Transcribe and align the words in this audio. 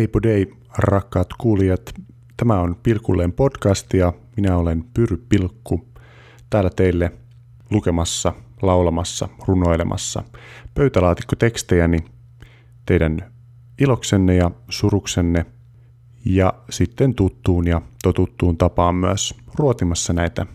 Hei 0.00 0.08
podei, 0.08 0.52
rakkaat 0.78 1.28
kuulijat. 1.38 1.94
Tämä 2.36 2.60
on 2.60 2.76
Pilkulleen 2.82 3.32
podcast 3.32 3.94
ja 3.94 4.12
minä 4.36 4.56
olen 4.56 4.84
Pyry 4.94 5.16
Pilkku. 5.28 5.88
Täällä 6.50 6.70
teille 6.76 7.12
lukemassa, 7.70 8.32
laulamassa, 8.62 9.28
runoilemassa 9.46 10.22
pöytälaatikkotekstejäni 10.74 11.98
teidän 12.86 13.32
iloksenne 13.80 14.34
ja 14.34 14.50
suruksenne 14.68 15.46
ja 16.24 16.54
sitten 16.70 17.14
tuttuun 17.14 17.66
ja 17.66 17.82
totuttuun 18.02 18.56
tapaan 18.56 18.94
myös 18.94 19.34
ruotimassa 19.54 20.12
näitä 20.12 20.46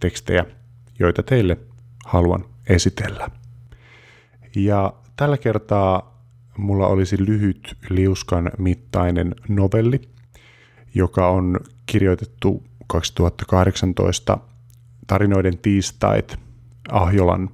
tekstejä, 0.00 0.44
joita 0.98 1.22
teille 1.22 1.58
haluan 2.06 2.44
esitellä. 2.68 3.30
Ja 4.56 4.92
tällä 5.16 5.38
kertaa 5.38 6.15
mulla 6.56 6.86
olisi 6.86 7.16
lyhyt 7.26 7.76
liuskan 7.88 8.50
mittainen 8.58 9.34
novelli, 9.48 10.00
joka 10.94 11.28
on 11.28 11.60
kirjoitettu 11.86 12.62
2018 12.86 14.38
tarinoiden 15.06 15.58
tiistait 15.58 16.36
Ahjolan 16.90 17.50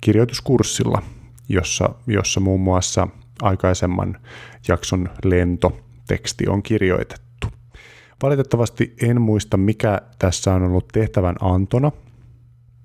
kirjoituskurssilla, 0.00 1.02
jossa, 1.48 1.94
jossa 2.06 2.40
muun 2.40 2.60
muassa 2.60 3.08
aikaisemman 3.42 4.20
jakson 4.68 5.08
lentoteksti 5.24 6.48
on 6.48 6.62
kirjoitettu. 6.62 7.46
Valitettavasti 8.22 8.94
en 9.02 9.20
muista, 9.20 9.56
mikä 9.56 10.00
tässä 10.18 10.54
on 10.54 10.62
ollut 10.62 10.88
tehtävän 10.88 11.36
antona. 11.40 11.92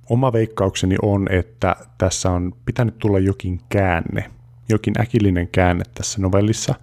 Oma 0.09 0.33
veikkaukseni 0.33 0.95
on, 1.02 1.27
että 1.31 1.75
tässä 1.97 2.31
on 2.31 2.53
pitänyt 2.66 2.97
tulla 2.97 3.19
jokin 3.19 3.59
käänne, 3.69 4.31
jokin 4.70 5.02
äkillinen 5.02 5.48
käänne 5.48 5.84
tässä 5.94 6.22
novellissa, 6.22 6.76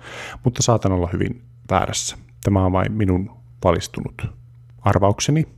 mutta 0.44 0.62
saatan 0.62 0.92
olla 0.92 1.08
hyvin 1.12 1.42
väärässä. 1.70 2.16
Tämä 2.42 2.64
on 2.64 2.72
vain 2.72 2.92
minun 2.92 3.30
valistunut 3.64 4.26
arvaukseni. 4.80 5.48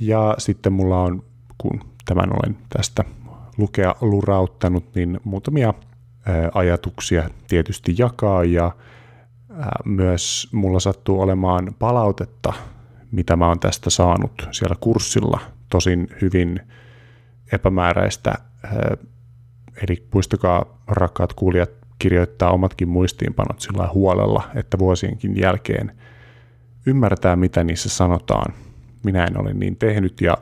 Ja 0.00 0.34
sitten 0.38 0.72
mulla 0.72 1.02
on, 1.02 1.22
kun 1.58 1.80
tämän 2.04 2.30
olen 2.32 2.56
tästä 2.68 3.04
lukea 3.56 3.94
lurauttanut, 4.00 4.94
niin 4.94 5.20
muutamia 5.24 5.74
ajatuksia 6.54 7.30
tietysti 7.48 7.94
jakaa 7.98 8.44
ja 8.44 8.72
myös 9.84 10.48
mulla 10.52 10.80
sattuu 10.80 11.20
olemaan 11.20 11.74
palautetta, 11.78 12.52
mitä 13.12 13.36
mä 13.36 13.48
oon 13.48 13.60
tästä 13.60 13.90
saanut 13.90 14.48
siellä 14.50 14.76
kurssilla, 14.80 15.40
tosin 15.70 16.08
hyvin 16.22 16.60
epämääräistä. 17.52 18.34
Eli 19.82 20.06
muistakaa 20.14 20.82
rakkaat 20.86 21.32
kuulijat 21.32 21.70
kirjoittaa 21.98 22.50
omatkin 22.50 22.88
muistiinpanot 22.88 23.60
sillä 23.60 23.88
huolella, 23.94 24.50
että 24.54 24.78
vuosienkin 24.78 25.40
jälkeen 25.40 25.92
ymmärtää, 26.86 27.36
mitä 27.36 27.64
niissä 27.64 27.88
sanotaan. 27.88 28.54
Minä 29.04 29.24
en 29.24 29.40
ole 29.40 29.54
niin 29.54 29.76
tehnyt 29.76 30.20
ja 30.20 30.38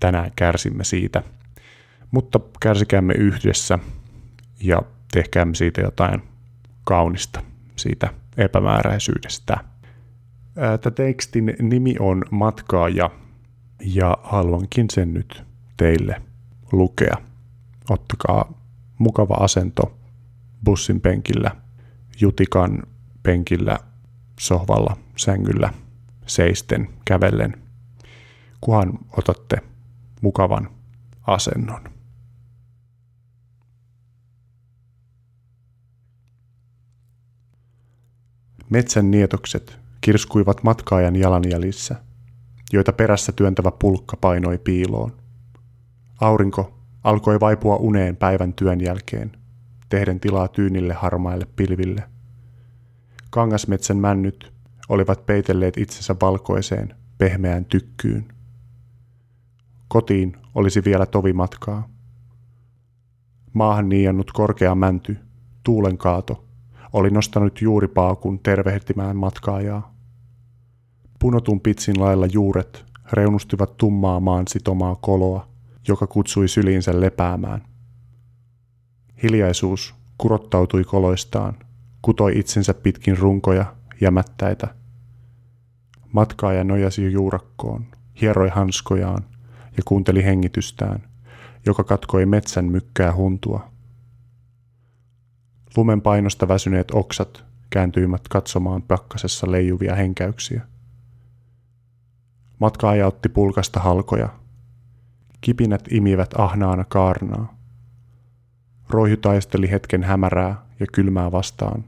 tänään 0.00 0.30
kärsimme 0.36 0.84
siitä. 0.84 1.22
Mutta 2.10 2.40
kärsikäämme 2.60 3.14
yhdessä 3.14 3.78
ja 4.60 4.82
tehkäämme 5.12 5.54
siitä 5.54 5.80
jotain 5.80 6.22
kaunista, 6.84 7.42
siitä 7.76 8.08
epämääräisyydestä. 8.36 9.56
Tämä 10.54 10.94
tekstin 10.94 11.56
nimi 11.62 11.94
on 12.00 12.24
Matkaaja 12.30 13.10
ja 13.80 14.18
haluankin 14.22 14.86
sen 14.90 15.14
nyt 15.14 15.42
teille 15.76 16.22
lukea. 16.72 17.16
Ottakaa 17.90 18.55
mukava 18.98 19.34
asento 19.34 19.98
bussin 20.64 21.00
penkillä, 21.00 21.50
jutikan 22.20 22.82
penkillä, 23.22 23.78
sohvalla, 24.40 24.96
sängyllä, 25.16 25.72
seisten, 26.26 26.88
kävellen, 27.04 27.62
kuhan 28.60 28.98
otatte 29.16 29.56
mukavan 30.22 30.70
asennon. 31.26 31.96
Metsän 38.70 39.10
nietokset 39.10 39.78
kirskuivat 40.00 40.62
matkaajan 40.62 41.16
jalanjäljissä, 41.16 42.02
joita 42.72 42.92
perässä 42.92 43.32
työntävä 43.32 43.70
pulkka 43.70 44.16
painoi 44.16 44.58
piiloon. 44.58 45.16
Aurinko 46.20 46.75
alkoi 47.06 47.40
vaipua 47.40 47.76
uneen 47.76 48.16
päivän 48.16 48.52
työn 48.52 48.80
jälkeen, 48.80 49.32
tehden 49.88 50.20
tilaa 50.20 50.48
tyynille 50.48 50.94
harmaille 50.94 51.46
pilville. 51.56 52.02
Kangasmetsän 53.30 53.96
männyt 53.96 54.52
olivat 54.88 55.26
peitelleet 55.26 55.76
itsensä 55.76 56.16
valkoiseen, 56.20 56.94
pehmeään 57.18 57.64
tykkyyn. 57.64 58.28
Kotiin 59.88 60.36
olisi 60.54 60.84
vielä 60.84 61.06
tovi 61.06 61.32
matkaa. 61.32 61.88
Maahan 63.52 63.88
niiannut 63.88 64.32
korkea 64.32 64.74
mänty, 64.74 65.18
tuulen 65.62 65.98
kaato, 65.98 66.44
oli 66.92 67.10
nostanut 67.10 67.60
juuripaakun 67.60 68.38
tervehtimään 68.38 69.16
matkaajaa. 69.16 69.94
Punotun 71.18 71.60
pitsin 71.60 72.00
lailla 72.00 72.26
juuret 72.26 72.84
reunustivat 73.12 73.76
tummaa 73.76 74.20
maan 74.20 74.48
sitomaa 74.48 74.96
koloa, 74.96 75.55
joka 75.88 76.06
kutsui 76.06 76.48
syliinsä 76.48 77.00
lepäämään. 77.00 77.62
Hiljaisuus 79.22 79.94
kurottautui 80.18 80.84
koloistaan, 80.84 81.54
kutoi 82.02 82.38
itsensä 82.38 82.74
pitkin 82.74 83.18
runkoja 83.18 83.76
ja 84.00 84.10
mättäitä. 84.10 84.74
Matkaaja 86.12 86.64
nojasi 86.64 87.12
juurakkoon, 87.12 87.86
hieroi 88.20 88.48
hanskojaan 88.48 89.24
ja 89.76 89.82
kuunteli 89.84 90.24
hengitystään, 90.24 91.02
joka 91.66 91.84
katkoi 91.84 92.26
metsän 92.26 92.64
mykkää 92.64 93.14
huntua. 93.14 93.70
Lumen 95.76 96.02
painosta 96.02 96.48
väsyneet 96.48 96.90
oksat 96.90 97.44
kääntyivät 97.70 98.28
katsomaan 98.28 98.82
pakkasessa 98.82 99.50
leijuvia 99.50 99.94
henkäyksiä. 99.94 100.62
Matkaaja 102.58 103.06
otti 103.06 103.28
pulkasta 103.28 103.80
halkoja. 103.80 104.28
Kipinät 105.46 105.84
imivät 105.90 106.34
ahnaana 106.38 106.84
kaarnaa. 106.84 107.56
Roihu 108.90 109.16
taisteli 109.16 109.70
hetken 109.70 110.04
hämärää 110.04 110.62
ja 110.80 110.86
kylmää 110.92 111.32
vastaan, 111.32 111.84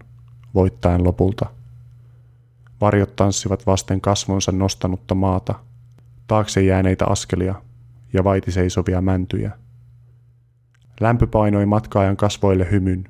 voittaen 0.54 1.04
lopulta. 1.04 1.46
Varjot 2.80 3.16
tanssivat 3.16 3.66
vasten 3.66 4.00
kasvonsa 4.00 4.52
nostanutta 4.52 5.14
maata, 5.14 5.54
taakse 6.26 6.62
jääneitä 6.62 7.06
askelia 7.06 7.54
ja 8.12 8.24
vaiti 8.24 8.52
seisovia 8.52 9.00
mäntyjä. 9.00 9.52
Lämpö 11.00 11.26
painoi 11.26 11.66
matkaajan 11.66 12.16
kasvoille 12.16 12.70
hymyn, 12.70 13.08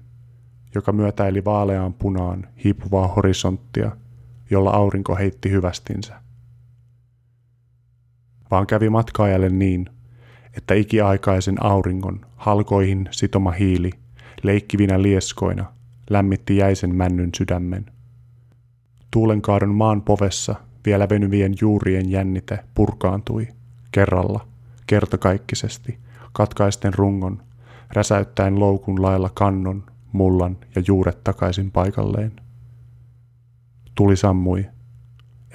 joka 0.74 0.92
myötäili 0.92 1.44
vaaleaan 1.44 1.94
punaan 1.94 2.48
hiipuvaa 2.64 3.08
horisonttia, 3.08 3.96
jolla 4.50 4.70
aurinko 4.70 5.16
heitti 5.16 5.50
hyvästinsä. 5.50 6.22
Vaan 8.50 8.66
kävi 8.66 8.90
matkaajalle 8.90 9.48
niin, 9.48 9.97
että 10.56 10.74
ikiaikaisen 10.74 11.64
auringon 11.64 12.26
halkoihin 12.36 13.08
sitoma 13.10 13.50
hiili 13.50 13.90
leikkivinä 14.42 15.02
lieskoina 15.02 15.72
lämmitti 16.10 16.56
jäisen 16.56 16.94
männyn 16.94 17.30
sydämen. 17.36 17.86
Tuulenkaadon 19.10 19.74
maan 19.74 20.02
povessa 20.02 20.54
vielä 20.86 21.08
venyvien 21.08 21.54
juurien 21.60 22.10
jännite 22.10 22.58
purkaantui 22.74 23.48
kerralla, 23.92 24.46
kertakaikkisesti, 24.86 25.98
katkaisten 26.32 26.94
rungon, 26.94 27.42
räsäyttäen 27.90 28.60
loukun 28.60 29.02
lailla 29.02 29.30
kannon, 29.34 29.84
mullan 30.12 30.56
ja 30.74 30.82
juuret 30.86 31.24
takaisin 31.24 31.70
paikalleen. 31.70 32.32
Tuli 33.94 34.16
sammui, 34.16 34.66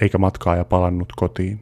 eikä 0.00 0.18
matkaaja 0.18 0.64
palannut 0.64 1.12
kotiin. 1.16 1.60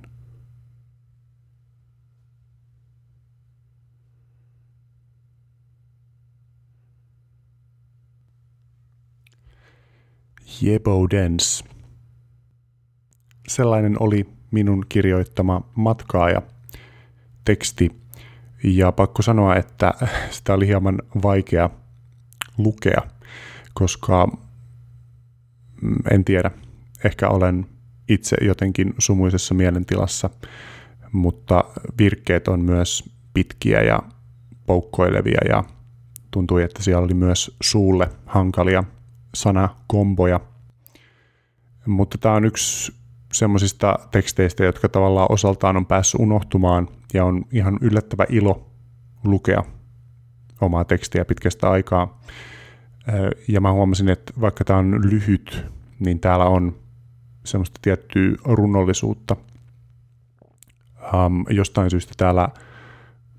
Jebo 10.61 11.07
Dance. 11.11 11.65
Sellainen 13.49 13.97
oli 14.03 14.29
minun 14.51 14.87
kirjoittama 14.89 15.61
matkaaja 15.75 16.43
teksti. 17.45 18.03
Ja 18.65 18.93
pakko 18.93 19.23
sanoa, 19.23 19.57
että 19.57 19.93
sitä 20.31 20.55
oli 20.55 20.67
hieman 20.67 20.99
vaikea 21.23 21.71
lukea, 22.59 23.03
koska 23.75 24.27
mm, 25.83 25.97
en 26.11 26.25
tiedä, 26.25 26.51
ehkä 27.05 27.29
olen 27.29 27.67
itse 28.09 28.37
jotenkin 28.41 28.95
sumuisessa 28.99 29.55
mielentilassa, 29.55 30.31
mutta 31.13 31.65
virkkeet 31.99 32.49
on 32.49 32.61
myös 32.61 33.05
pitkiä 33.35 33.83
ja 33.83 34.03
poukkoilevia 34.67 35.41
ja 35.49 35.65
tuntui, 36.31 36.63
että 36.63 36.83
siellä 36.83 37.05
oli 37.05 37.15
myös 37.15 37.57
suulle 37.63 38.09
hankalia 38.27 38.85
sanakomboja. 39.35 40.41
Mutta 41.87 42.19
tämä 42.19 42.35
on 42.35 42.45
yksi 42.45 42.93
semmoisista 43.33 43.99
teksteistä, 44.11 44.65
jotka 44.65 44.89
tavallaan 44.89 45.33
osaltaan 45.33 45.77
on 45.77 45.87
päässyt 45.87 46.21
unohtumaan 46.21 46.89
ja 47.15 47.25
on 47.25 47.45
ihan 47.53 47.79
yllättävä 47.81 48.27
ilo 48.29 48.71
lukea 49.25 49.65
omaa 50.61 50.85
tekstiä 50.85 51.25
pitkästä 51.25 51.71
aikaa. 51.71 52.21
Ja 53.49 53.61
mä 53.61 53.73
huomasin, 53.73 54.09
että 54.09 54.33
vaikka 54.41 54.65
tämä 54.65 54.79
on 54.79 55.11
lyhyt, 55.11 55.67
niin 55.99 56.21
täällä 56.21 56.45
on 56.45 56.77
semmoista 57.45 57.79
tiettyä 57.83 58.33
runnollisuutta. 58.45 59.37
Um, 61.15 61.45
jostain 61.51 61.91
syystä 61.91 62.15
täällä 62.17 62.49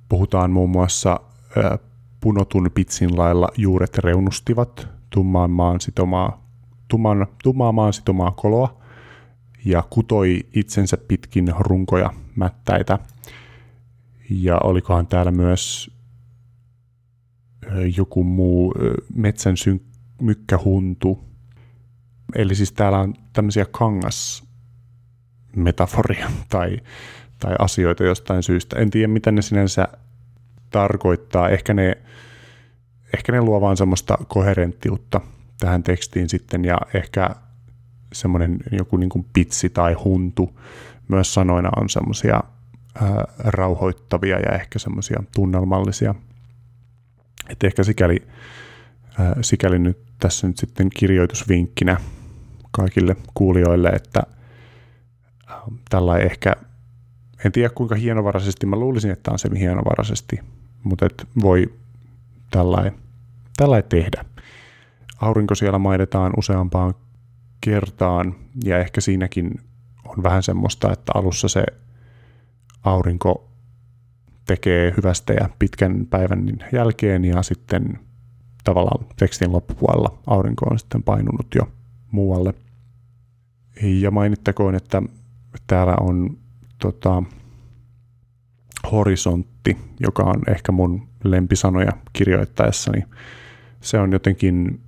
puhutaan 0.09 0.51
muun 0.51 0.69
muassa 0.69 1.19
uh, 1.57 1.79
punotun 2.21 2.71
pitsin 2.73 3.17
lailla 3.17 3.49
juuret 3.57 3.97
reunustivat 3.97 4.92
tummaan 5.13 5.51
maan 5.51 5.81
sitomaa, 5.81 6.47
tumman, 6.87 7.27
tummaa 7.43 7.71
maan 7.71 7.93
sitomaa 7.93 8.31
koloa 8.31 8.81
ja 9.65 9.83
kutoi 9.89 10.39
itsensä 10.53 10.97
pitkin 10.97 11.53
runkoja 11.59 12.13
mättäitä. 12.35 12.99
Ja 14.29 14.57
olikohan 14.63 15.07
täällä 15.07 15.31
myös 15.31 15.91
joku 17.97 18.23
muu 18.23 18.73
metsän 19.15 19.57
syn- 19.57 19.85
mykkähuntu. 20.21 21.23
Eli 22.35 22.55
siis 22.55 22.71
täällä 22.71 22.99
on 22.99 23.13
tämmöisiä 23.33 23.65
kangasmetaforia 23.65 26.31
tai, 26.49 26.79
tai 27.39 27.55
asioita 27.59 28.03
jostain 28.03 28.43
syystä. 28.43 28.79
En 28.79 28.89
tiedä, 28.89 29.07
mitä 29.07 29.31
ne 29.31 29.41
sinänsä 29.41 29.87
tarkoittaa. 30.69 31.49
Ehkä 31.49 31.73
ne, 31.73 31.97
ehkä 33.13 33.31
ne 33.31 33.41
luo 33.41 33.61
vaan 33.61 33.77
semmoista 33.77 34.17
koherenttiutta 34.27 35.21
tähän 35.59 35.83
tekstiin 35.83 36.29
sitten 36.29 36.65
ja 36.65 36.77
ehkä 36.93 37.29
semmoinen 38.13 38.59
joku 38.71 38.97
niin 38.97 39.09
kuin 39.09 39.25
pitsi 39.33 39.69
tai 39.69 39.93
huntu 39.93 40.59
myös 41.07 41.33
sanoina 41.33 41.69
on 41.77 41.89
semmoisia 41.89 42.43
rauhoittavia 43.37 44.39
ja 44.39 44.51
ehkä 44.51 44.79
semmoisia 44.79 45.23
tunnelmallisia. 45.35 46.15
Et 47.49 47.63
ehkä 47.63 47.83
sikäli, 47.83 48.27
ää, 49.19 49.35
sikäli 49.41 49.79
nyt 49.79 49.97
tässä 50.19 50.47
nyt 50.47 50.57
sitten 50.57 50.89
kirjoitusvinkkinä 50.89 51.97
kaikille 52.71 53.15
kuulijoille, 53.33 53.89
että 53.89 54.23
tällä 55.89 56.17
ehkä, 56.17 56.53
en 57.45 57.51
tiedä 57.51 57.69
kuinka 57.69 57.95
hienovaraisesti, 57.95 58.65
mä 58.65 58.75
luulisin, 58.75 59.11
että 59.11 59.31
on 59.31 59.39
se 59.39 59.49
hienovaraisesti, 59.59 60.39
mutta 60.83 61.05
et 61.05 61.27
voi 61.41 61.73
tällä 63.57 63.81
tehdä. 63.81 64.25
Aurinko 65.21 65.55
siellä 65.55 65.79
mainitaan 65.79 66.33
useampaan 66.37 66.93
kertaan 67.61 68.35
ja 68.63 68.79
ehkä 68.79 69.01
siinäkin 69.01 69.51
on 70.05 70.23
vähän 70.23 70.43
semmoista, 70.43 70.91
että 70.91 71.11
alussa 71.15 71.47
se 71.47 71.63
aurinko 72.83 73.49
tekee 74.45 74.93
hyvästä 74.97 75.33
ja 75.33 75.49
pitkän 75.59 76.07
päivän 76.09 76.45
jälkeen 76.73 77.25
ja 77.25 77.43
sitten 77.43 77.99
tavallaan 78.63 79.05
tekstin 79.15 79.51
loppupuolella 79.51 80.17
aurinko 80.27 80.65
on 80.71 80.79
sitten 80.79 81.03
painunut 81.03 81.47
jo 81.55 81.69
muualle. 82.11 82.53
Ja 83.83 84.11
mainittakoon, 84.11 84.75
että 84.75 85.01
täällä 85.67 85.95
on 86.01 86.37
tota, 86.79 87.23
horisontti, 88.91 89.77
joka 89.99 90.23
on 90.23 90.41
ehkä 90.47 90.71
mun 90.71 91.07
lempisanoja 91.23 91.91
kirjoittaessani. 92.13 93.03
Se 93.83 93.99
on 93.99 94.11
jotenkin, 94.11 94.81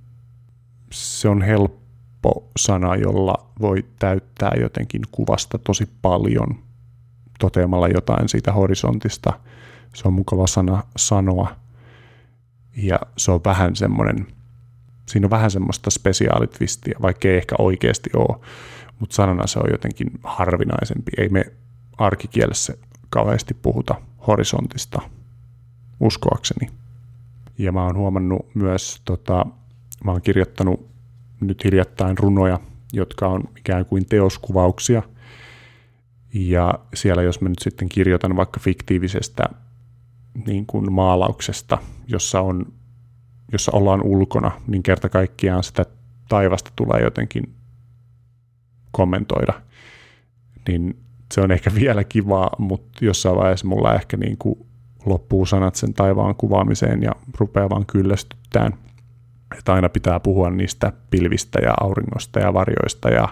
se 0.92 1.28
on 1.28 1.42
helppo 1.42 2.50
sana, 2.58 2.96
jolla 2.96 3.50
voi 3.60 3.84
täyttää 3.98 4.52
jotenkin 4.60 5.02
kuvasta 5.12 5.58
tosi 5.58 5.88
paljon– 6.02 6.58
toteamalla 7.38 7.88
jotain 7.88 8.28
siitä 8.28 8.52
horisontista. 8.52 9.32
Se 9.94 10.08
on 10.08 10.14
mukava 10.14 10.46
sana 10.46 10.82
sanoa. 10.96 11.56
Ja 12.76 13.00
se 13.16 13.30
on 13.30 13.40
vähän 13.44 13.76
semmoinen, 13.76 14.26
siinä 15.08 15.26
on 15.26 15.30
vähän 15.30 15.50
semmoista 15.50 15.90
spesiaalitvistiä, 15.90 16.94
vaikka 17.02 17.28
ei 17.28 17.36
ehkä 17.36 17.54
oikeasti 17.58 18.10
ole, 18.16 18.40
mutta 19.00 19.14
sanana 19.14 19.46
se 19.46 19.58
on 19.58 19.70
jotenkin 19.72 20.10
harvinaisempi. 20.24 21.12
Ei 21.18 21.28
me 21.28 21.44
arkikielessä 21.98 22.74
kauheasti 23.10 23.54
puhuta 23.54 23.94
horisontista, 24.26 25.00
uskoakseni. 26.00 26.70
Ja 27.58 27.72
mä 27.72 27.84
oon 27.84 27.96
huomannut 27.96 28.54
myös, 28.54 29.02
tota, 29.04 29.46
mä 30.04 30.10
oon 30.10 30.22
kirjoittanut 30.22 30.88
nyt 31.40 31.64
hiljattain 31.64 32.18
runoja, 32.18 32.60
jotka 32.92 33.28
on 33.28 33.44
ikään 33.56 33.86
kuin 33.86 34.06
teoskuvauksia– 34.06 35.02
ja 36.38 36.74
siellä 36.94 37.22
jos 37.22 37.40
mä 37.40 37.48
nyt 37.48 37.58
sitten 37.58 37.88
kirjoitan 37.88 38.36
vaikka 38.36 38.60
fiktiivisestä 38.60 39.44
niin 40.46 40.66
kuin 40.66 40.92
maalauksesta, 40.92 41.78
jossa, 42.06 42.40
on, 42.40 42.72
jossa 43.52 43.72
ollaan 43.72 44.02
ulkona, 44.02 44.50
niin 44.66 44.82
kerta 44.82 45.08
kaikkiaan 45.08 45.64
sitä 45.64 45.84
taivasta 46.28 46.72
tulee 46.76 47.02
jotenkin 47.02 47.54
kommentoida. 48.90 49.52
Niin 50.68 50.98
se 51.34 51.40
on 51.40 51.50
ehkä 51.50 51.70
vielä 51.80 52.04
kivaa, 52.04 52.50
mutta 52.58 53.04
jossain 53.04 53.36
vaiheessa 53.36 53.68
mulla 53.68 53.94
ehkä 53.94 54.16
niin 54.16 54.36
kuin 54.38 54.66
loppuu 55.06 55.46
sanat 55.46 55.74
sen 55.74 55.94
taivaan 55.94 56.34
kuvaamiseen 56.34 57.02
ja 57.02 57.12
rupeaa 57.38 57.70
vaan 57.70 57.86
kyllästyttään. 57.86 58.74
Että 59.58 59.72
aina 59.72 59.88
pitää 59.88 60.20
puhua 60.20 60.50
niistä 60.50 60.92
pilvistä 61.10 61.58
ja 61.62 61.74
auringosta 61.80 62.40
ja 62.40 62.54
varjoista 62.54 63.08
ja 63.08 63.28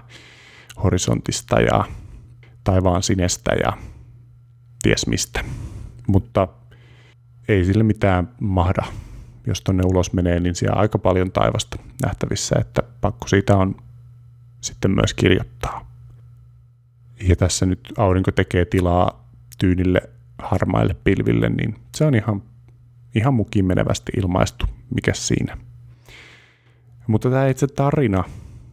horisontista 0.84 1.60
ja 1.60 1.84
taivaan 2.64 3.02
sinestä 3.02 3.52
ja 3.64 3.72
ties 4.82 5.06
mistä. 5.06 5.44
Mutta 6.06 6.48
ei 7.48 7.64
sille 7.64 7.82
mitään 7.84 8.28
mahda. 8.40 8.84
Jos 9.46 9.60
tonne 9.60 9.82
ulos 9.86 10.12
menee, 10.12 10.40
niin 10.40 10.54
siellä 10.54 10.74
on 10.74 10.80
aika 10.80 10.98
paljon 10.98 11.32
taivasta 11.32 11.78
nähtävissä, 12.02 12.56
että 12.60 12.82
pakko 13.00 13.28
siitä 13.28 13.56
on 13.56 13.76
sitten 14.60 14.90
myös 14.90 15.14
kirjoittaa. 15.14 15.90
Ja 17.28 17.36
tässä 17.36 17.66
nyt 17.66 17.92
aurinko 17.96 18.32
tekee 18.32 18.64
tilaa 18.64 19.28
tyynille 19.58 20.02
harmaille 20.38 20.94
pilville, 21.04 21.48
niin 21.48 21.74
se 21.94 22.04
on 22.04 22.14
ihan, 22.14 22.42
ihan 23.14 23.34
mukin 23.34 23.64
menevästi 23.64 24.12
ilmaistu, 24.16 24.66
mikä 24.94 25.14
siinä. 25.14 25.56
Mutta 27.06 27.30
tämä 27.30 27.48
itse 27.48 27.66
tarina 27.66 28.24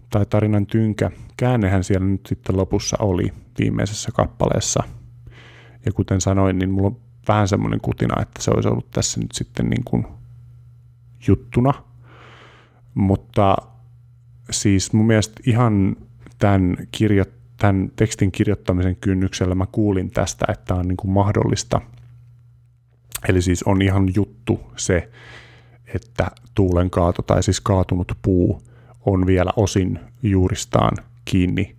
tai 0.09 0.25
tarinan 0.25 0.65
tynkä, 0.65 1.11
käännehän 1.37 1.83
siellä 1.83 2.07
nyt 2.07 2.25
sitten 2.25 2.57
lopussa 2.57 2.97
oli 2.99 3.33
viimeisessä 3.59 4.09
kappaleessa. 4.13 4.83
Ja 5.85 5.91
kuten 5.91 6.21
sanoin, 6.21 6.59
niin 6.59 6.71
mulla 6.71 6.87
on 6.87 6.97
vähän 7.27 7.47
semmoinen 7.47 7.81
kutina, 7.81 8.21
että 8.21 8.41
se 8.41 8.51
olisi 8.51 8.69
ollut 8.69 8.91
tässä 8.91 9.19
nyt 9.19 9.31
sitten 9.31 9.69
niin 9.69 9.83
kuin 9.83 10.07
juttuna. 11.27 11.73
Mutta 12.93 13.55
siis 14.51 14.93
mun 14.93 15.07
mielestä 15.07 15.41
ihan 15.45 15.95
tämän, 16.39 16.77
kirjo, 16.91 17.25
tämän 17.61 17.91
tekstin 17.95 18.31
kirjoittamisen 18.31 18.95
kynnyksellä 18.95 19.55
mä 19.55 19.65
kuulin 19.71 20.11
tästä, 20.11 20.45
että 20.49 20.75
on 20.75 20.87
niin 20.87 20.97
kuin 20.97 21.11
mahdollista. 21.11 21.81
Eli 23.29 23.41
siis 23.41 23.63
on 23.63 23.81
ihan 23.81 24.09
juttu 24.15 24.59
se, 24.75 25.09
että 25.95 26.31
tuulen 26.55 26.89
kaato 26.89 27.21
tai 27.21 27.43
siis 27.43 27.61
kaatunut 27.61 28.11
puu 28.21 28.61
on 29.05 29.25
vielä 29.25 29.51
osin 29.55 29.99
juuristaan 30.23 30.97
kiinni 31.25 31.75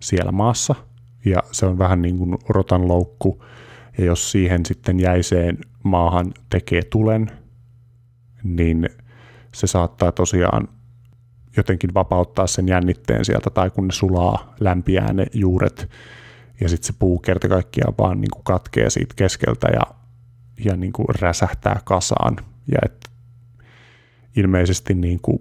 siellä 0.00 0.32
maassa– 0.32 0.74
ja 1.24 1.42
se 1.52 1.66
on 1.66 1.78
vähän 1.78 2.02
niin 2.02 2.18
kuin 2.18 2.38
rotan 2.48 2.88
loukku, 2.88 3.44
ja 3.98 4.04
jos 4.04 4.32
siihen 4.32 4.66
sitten 4.66 5.00
jäiseen 5.00 5.58
maahan 5.82 6.34
tekee 6.50 6.82
tulen, 6.82 7.30
niin 8.42 8.88
se 9.54 9.66
saattaa 9.66 10.12
tosiaan 10.12 10.68
jotenkin 11.56 11.94
vapauttaa 11.94 12.46
sen 12.46 12.68
jännitteen 12.68 13.24
sieltä, 13.24 13.50
tai 13.50 13.70
kun 13.70 13.86
ne 13.86 13.92
sulaa, 13.92 14.54
lämpiää 14.60 15.12
ne 15.12 15.26
juuret, 15.34 15.90
ja 16.60 16.68
sitten 16.68 16.86
se 16.86 16.98
puu 16.98 17.18
kerta 17.18 17.48
kaikkiaan 17.48 17.94
vaan 17.98 18.20
niin 18.20 18.30
kuin 18.30 18.44
katkee 18.44 18.90
siitä 18.90 19.14
keskeltä 19.16 19.68
ja, 19.68 19.94
ja 20.64 20.76
niin 20.76 20.92
kuin 20.92 21.06
räsähtää 21.20 21.80
kasaan. 21.84 22.36
Ja 22.72 22.78
et 22.84 23.10
ilmeisesti 24.36 24.94
niin 24.94 25.20
kuin 25.22 25.38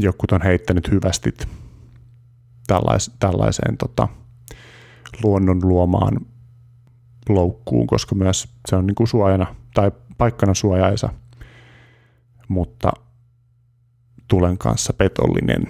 jokut 0.00 0.32
on 0.32 0.42
heittänyt 0.42 0.90
hyvästit 0.90 1.48
tällais, 2.66 3.10
tällaiseen 3.18 3.76
tota, 3.76 4.08
luonnon 5.22 5.60
luomaan 5.62 6.20
loukkuun, 7.28 7.86
koska 7.86 8.14
myös 8.14 8.48
se 8.68 8.76
on 8.76 8.86
niin 8.86 8.94
kuin 8.94 9.08
suojana 9.08 9.54
tai 9.74 9.92
paikkana 10.18 10.54
suojaisa, 10.54 11.08
mutta 12.48 12.92
tulen 14.28 14.58
kanssa 14.58 14.92
petollinen. 14.92 15.64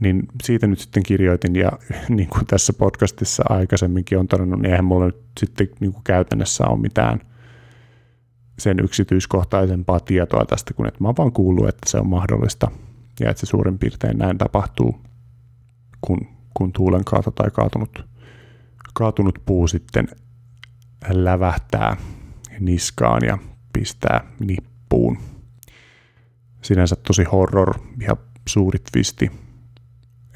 Niin 0.00 0.22
siitä 0.42 0.66
nyt 0.66 0.78
sitten 0.78 1.02
kirjoitin 1.02 1.56
ja 1.56 1.72
niin 2.08 2.28
kuin 2.28 2.46
tässä 2.46 2.72
podcastissa 2.72 3.42
aikaisemminkin 3.48 4.18
on 4.18 4.28
todennut, 4.28 4.60
niin 4.60 4.70
eihän 4.70 4.84
mulla 4.84 5.06
nyt 5.06 5.22
sitten 5.40 5.68
niin 5.80 5.92
kuin 5.92 6.04
käytännössä 6.04 6.66
ole 6.66 6.80
mitään 6.80 7.20
sen 8.58 8.80
yksityiskohtaisempaa 8.80 10.00
tietoa 10.00 10.44
tästä, 10.44 10.74
kun 10.74 10.86
että 10.86 11.00
mä 11.00 11.08
oon 11.08 11.16
vaan 11.18 11.32
kuullut, 11.32 11.68
että 11.68 11.90
se 11.90 11.98
on 11.98 12.08
mahdollista 12.08 12.70
ja 13.20 13.30
että 13.30 13.40
se 13.40 13.46
suurin 13.46 13.78
piirtein 13.78 14.18
näin 14.18 14.38
tapahtuu, 14.38 15.00
kun, 16.00 16.26
kun 16.54 16.72
tuulen 16.72 17.04
kaato 17.04 17.30
tai 17.30 17.50
kaatunut, 17.50 18.04
kaatunut 18.94 19.38
puu 19.46 19.68
sitten 19.68 20.08
lävähtää 21.08 21.96
niskaan 22.60 23.20
ja 23.26 23.38
pistää 23.72 24.24
nippuun. 24.40 25.18
Sinänsä 26.64 26.96
tosi 26.96 27.24
horror, 27.24 27.74
ihan 28.00 28.16
suuri 28.48 28.78
twisti, 28.92 29.30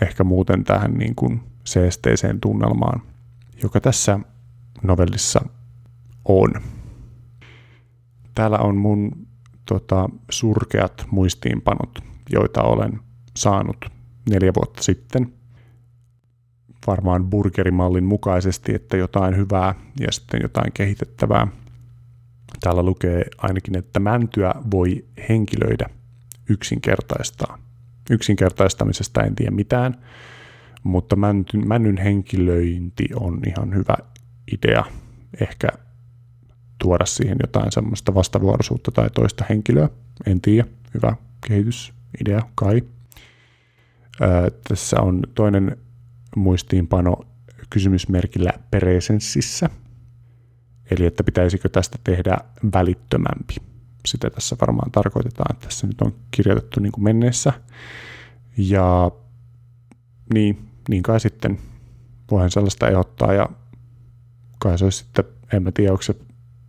ehkä 0.03 0.25
muuten 0.25 0.65
tähän 0.65 0.95
niin 0.95 1.15
kuin 1.15 1.41
seesteiseen 1.65 2.41
tunnelmaan, 2.41 3.03
joka 3.63 3.81
tässä 3.81 4.21
novellissa 4.83 5.41
on. 6.25 6.51
Täällä 8.35 8.59
on 8.59 8.77
mun 8.77 9.27
tota, 9.65 10.09
surkeat 10.31 11.07
muistiinpanot, 11.11 11.99
joita 12.31 12.63
olen 12.63 13.01
saanut 13.37 13.85
neljä 14.31 14.53
vuotta 14.57 14.83
sitten. 14.83 15.33
Varmaan 16.87 17.31
burgerimallin 17.31 18.05
mukaisesti, 18.05 18.75
että 18.75 18.97
jotain 18.97 19.37
hyvää 19.37 19.75
ja 20.01 20.13
sitten 20.13 20.41
jotain 20.43 20.73
kehitettävää. 20.73 21.47
Täällä 22.61 22.83
lukee 22.83 23.25
ainakin, 23.39 23.79
että 23.79 24.01
mäntyä 24.01 24.55
voi 24.71 25.05
henkilöidä 25.29 25.98
yksinkertaistaa. 26.49 27.59
Yksinkertaistamisesta 28.11 29.23
en 29.23 29.35
tiedä 29.35 29.51
mitään, 29.51 29.99
mutta 30.83 31.17
männyn, 31.67 31.97
henkilöinti 31.97 33.09
on 33.15 33.41
ihan 33.47 33.75
hyvä 33.75 33.97
idea. 34.53 34.85
Ehkä 35.41 35.69
tuoda 36.79 37.07
siihen 37.07 37.37
jotain 37.41 37.73
semmoista 37.73 38.15
vastavuoroisuutta 38.15 38.91
tai 38.91 39.11
toista 39.11 39.45
henkilöä. 39.49 39.89
En 40.27 40.41
tiedä. 40.41 40.69
Hyvä 40.95 41.17
kehitysidea 41.49 42.43
kai. 42.55 42.83
Ää, 44.21 44.51
tässä 44.69 45.01
on 45.01 45.23
toinen 45.35 45.77
muistiinpano 46.37 47.17
kysymysmerkillä 47.71 48.53
presenssissä. 48.71 49.71
Eli 50.91 51.07
että 51.07 51.25
pitäisikö 51.25 51.69
tästä 51.69 51.99
tehdä 52.05 52.39
välittömämpi. 52.75 53.55
Sitä 54.07 54.31
tässä 54.31 54.57
varmaan 54.61 54.91
tarkoitetaan, 54.91 55.55
että 55.55 55.67
tässä 55.67 55.87
nyt 55.87 56.01
on 56.01 56.15
kirjoitettu 56.31 56.81
niin 56.81 56.93
kuin 56.93 57.05
menneessä. 57.05 57.53
Ja 58.57 59.11
niin, 60.35 60.69
niin 60.89 61.03
kai 61.03 61.21
sitten 61.21 61.59
voihan 62.31 62.51
sellaista 62.51 62.89
ehdottaa 62.89 63.33
ja 63.33 63.49
kai 64.59 64.79
se 64.79 64.85
olisi 64.85 64.99
sitten, 64.99 65.25
en 65.53 65.63
mä 65.63 65.73
tiedä, 65.73 65.93
onko 65.93 66.03
se 66.03 66.15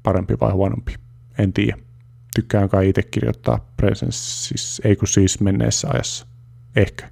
parempi 0.04 0.34
vai 0.42 0.52
huonompi. 0.52 0.96
En 1.38 1.54
tiedä. 1.54 1.78
Tykkään 2.36 2.70
kai 2.70 2.90
itse 2.90 3.04
kirjoittaa 3.04 3.66
presenssissä, 3.78 4.84
ei 4.86 4.96
kun 4.96 5.08
siis 5.08 5.40
menneessä 5.40 5.88
ajassa. 5.94 6.28
Ehkä. 6.76 7.10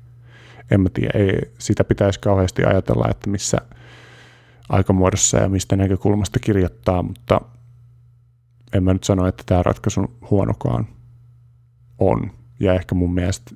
En 0.72 0.82
mä 0.82 0.90
tiedä. 0.90 1.20
Ei, 1.20 1.52
sitä 1.60 1.84
pitäisi 1.84 2.20
kauheasti 2.20 2.64
ajatella, 2.64 3.08
että 3.12 3.30
missä 3.30 3.58
aikamuodossa 4.70 5.38
ja 5.38 5.50
mistä 5.50 5.76
näkökulmasta 5.76 6.40
kirjoittaa, 6.40 7.04
mutta 7.04 7.42
en 8.78 8.84
mä 8.84 8.94
nyt 8.94 9.04
sano, 9.04 9.28
että 9.28 9.44
tämä 9.46 9.64
ratkaisu 9.64 10.18
huonokaan 10.32 10.88
on. 12.00 12.32
Ja 12.60 12.74
ehkä 12.74 12.96
mun 12.96 13.14
mielestä 13.14 13.52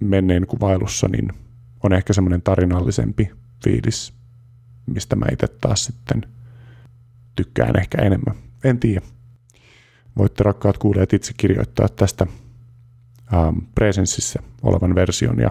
menneen 0.00 0.46
kuvailussa 0.46 1.08
niin 1.08 1.32
on 1.82 1.92
ehkä 1.92 2.12
semmoinen 2.12 2.42
tarinallisempi 2.42 3.30
fiilis, 3.64 4.12
mistä 4.86 5.16
mä 5.16 5.26
itse 5.32 5.48
taas 5.48 5.84
sitten 5.84 6.22
tykkään 7.36 7.78
ehkä 7.80 8.02
enemmän. 8.02 8.34
En 8.64 8.80
tiedä. 8.80 9.00
Voitte 10.16 10.42
rakkaat 10.42 10.78
kuulijat 10.78 11.12
itse 11.12 11.32
kirjoittaa 11.36 11.88
tästä 11.88 12.26
ähm, 13.34 13.58
Presenssissä 13.74 14.42
olevan 14.62 14.94
version 14.94 15.38
ja 15.38 15.50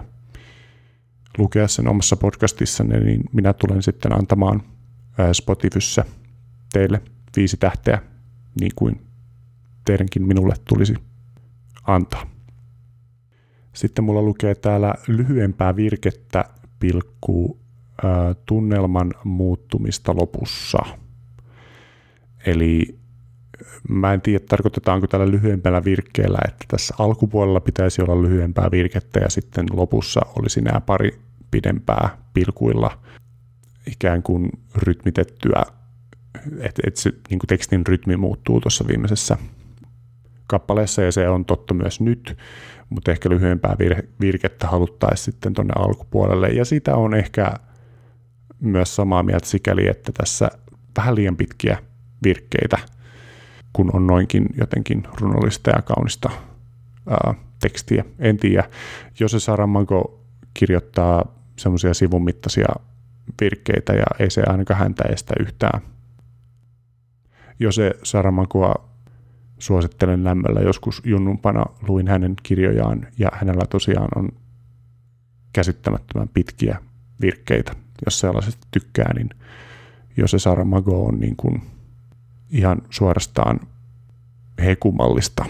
lukea 1.38 1.68
sen 1.68 1.88
omassa 1.88 2.16
podcastissanne, 2.16 3.00
niin 3.00 3.22
minä 3.32 3.52
tulen 3.52 3.82
sitten 3.82 4.12
antamaan 4.12 4.62
äh, 5.20 5.28
Spotifyssä 5.32 6.04
teille 6.72 7.02
viisi 7.36 7.56
tähteä, 7.56 8.02
niin 8.60 8.72
kuin 8.76 9.00
teidänkin 9.84 10.26
minulle 10.26 10.54
tulisi 10.68 10.94
antaa. 11.86 12.26
Sitten 13.72 14.04
mulla 14.04 14.22
lukee 14.22 14.54
täällä 14.54 14.94
lyhyempää 15.08 15.76
virkettä 15.76 16.44
pilkkuu 16.80 17.60
tunnelman 18.46 19.14
muuttumista 19.24 20.16
lopussa. 20.16 20.78
Eli 22.46 22.98
mä 23.88 24.14
en 24.14 24.20
tiedä, 24.20 24.44
tarkoitetaanko 24.48 25.06
tällä 25.06 25.30
lyhyempällä 25.30 25.84
virkkeellä, 25.84 26.38
että 26.48 26.64
tässä 26.68 26.94
alkupuolella 26.98 27.60
pitäisi 27.60 28.02
olla 28.02 28.22
lyhyempää 28.22 28.70
virkettä 28.70 29.20
ja 29.20 29.30
sitten 29.30 29.66
lopussa 29.72 30.20
olisi 30.36 30.60
nämä 30.60 30.80
pari 30.80 31.20
pidempää 31.50 32.18
pilkuilla 32.34 32.98
ikään 33.86 34.22
kuin 34.22 34.50
rytmitettyä, 34.74 35.62
että 36.60 36.82
et 36.86 36.96
se 36.96 37.10
niin 37.30 37.38
kuin 37.38 37.48
tekstin 37.48 37.86
rytmi 37.86 38.16
muuttuu 38.16 38.60
tuossa 38.60 38.84
viimeisessä 38.88 39.36
kappaleessa 40.46 41.02
ja 41.02 41.12
se 41.12 41.28
on 41.28 41.44
totta 41.44 41.74
myös 41.74 42.00
nyt, 42.00 42.36
mutta 42.90 43.10
ehkä 43.10 43.30
lyhyempää 43.30 43.76
vir- 43.82 44.06
virkettä 44.20 44.66
haluttaisiin 44.66 45.24
sitten 45.24 45.54
tuonne 45.54 45.72
alkupuolelle 45.76 46.48
ja 46.48 46.64
sitä 46.64 46.96
on 46.96 47.14
ehkä 47.14 47.54
myös 48.60 48.96
samaa 48.96 49.22
mieltä 49.22 49.46
sikäli, 49.46 49.88
että 49.88 50.12
tässä 50.12 50.48
vähän 50.96 51.14
liian 51.14 51.36
pitkiä 51.36 51.78
virkkeitä– 52.22 52.78
kun 53.72 53.90
on 53.94 54.06
noinkin 54.06 54.46
jotenkin 54.58 55.02
runollista 55.20 55.70
ja 55.70 55.82
kaunista 55.82 56.30
ää, 57.10 57.34
tekstiä. 57.60 58.04
En 58.18 58.36
tiedä, 58.36 58.64
jos 59.20 59.32
se 59.32 59.40
Saramanko 59.40 60.24
kirjoittaa 60.54 61.34
semmoisia 61.56 61.94
sivun 61.94 62.24
mittaisia 62.24 62.68
virkkeitä 63.40 63.92
ja 63.92 64.04
ei 64.18 64.30
se 64.30 64.42
ainakaan 64.46 64.80
häntä 64.80 65.04
estä 65.12 65.34
yhtään. 65.40 65.80
Jos 67.60 67.74
se 67.74 67.94
Saramakoa 68.02 68.74
suosittelen 69.58 70.24
lämmöllä, 70.24 70.60
joskus 70.60 71.02
junnumpana 71.04 71.64
luin 71.88 72.08
hänen 72.08 72.34
kirjojaan 72.42 73.06
ja 73.18 73.28
hänellä 73.32 73.66
tosiaan 73.70 74.08
on 74.16 74.28
käsittämättömän 75.52 76.28
pitkiä 76.28 76.78
virkkeitä. 77.20 77.72
Jos 78.06 78.20
sellaisesta 78.20 78.66
tykkää, 78.70 79.14
niin 79.14 79.30
jos 80.16 80.30
se 80.30 80.38
Saramago 80.38 81.06
on 81.06 81.20
niin 81.20 81.36
kuin 81.36 81.62
ihan 82.50 82.82
suorastaan 82.90 83.60
hekumallista 84.58 85.44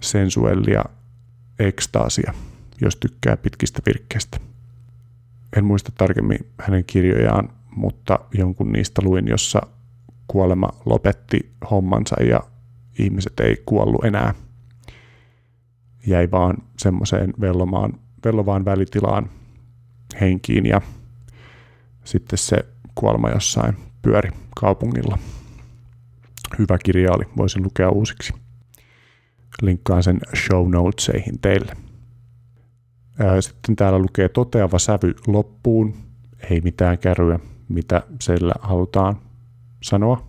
sensuellia 0.00 0.84
ekstaasia, 1.58 2.34
jos 2.80 2.96
tykkää 2.96 3.36
pitkistä 3.36 3.82
virkkeistä. 3.86 4.40
En 5.56 5.64
muista 5.64 5.92
tarkemmin 5.98 6.46
hänen 6.60 6.84
kirjojaan, 6.84 7.50
mutta 7.76 8.18
jonkun 8.34 8.72
niistä 8.72 9.02
luin, 9.04 9.28
jossa 9.28 9.62
kuolema 10.28 10.68
lopetti 10.86 11.52
hommansa 11.70 12.22
ja 12.22 12.40
ihmiset 12.98 13.40
ei 13.40 13.62
kuollut 13.66 14.04
enää. 14.04 14.34
Jäi 16.06 16.30
vaan 16.30 16.56
semmoiseen 16.78 17.34
vellomaan, 17.40 17.92
vellovaan 18.24 18.64
välitilaan 18.64 19.30
henkiin 20.20 20.66
ja 20.66 20.80
sitten 22.04 22.38
se 22.38 22.64
kuolema 22.94 23.30
jossain 23.30 23.76
pyöri 24.02 24.30
kaupungilla 24.60 25.18
hyvä 26.58 26.78
kirja 26.84 27.12
oli, 27.12 27.24
voisin 27.36 27.62
lukea 27.62 27.90
uusiksi. 27.90 28.32
Linkkaan 29.62 30.02
sen 30.02 30.20
show 30.36 30.70
notesihin 30.70 31.38
teille. 31.40 31.72
Sitten 33.40 33.76
täällä 33.76 33.98
lukee 33.98 34.28
toteava 34.28 34.78
sävy 34.78 35.14
loppuun, 35.26 35.94
ei 36.50 36.60
mitään 36.60 36.98
kärryä, 36.98 37.40
mitä 37.68 38.02
siellä 38.20 38.54
halutaan 38.60 39.16
sanoa. 39.82 40.28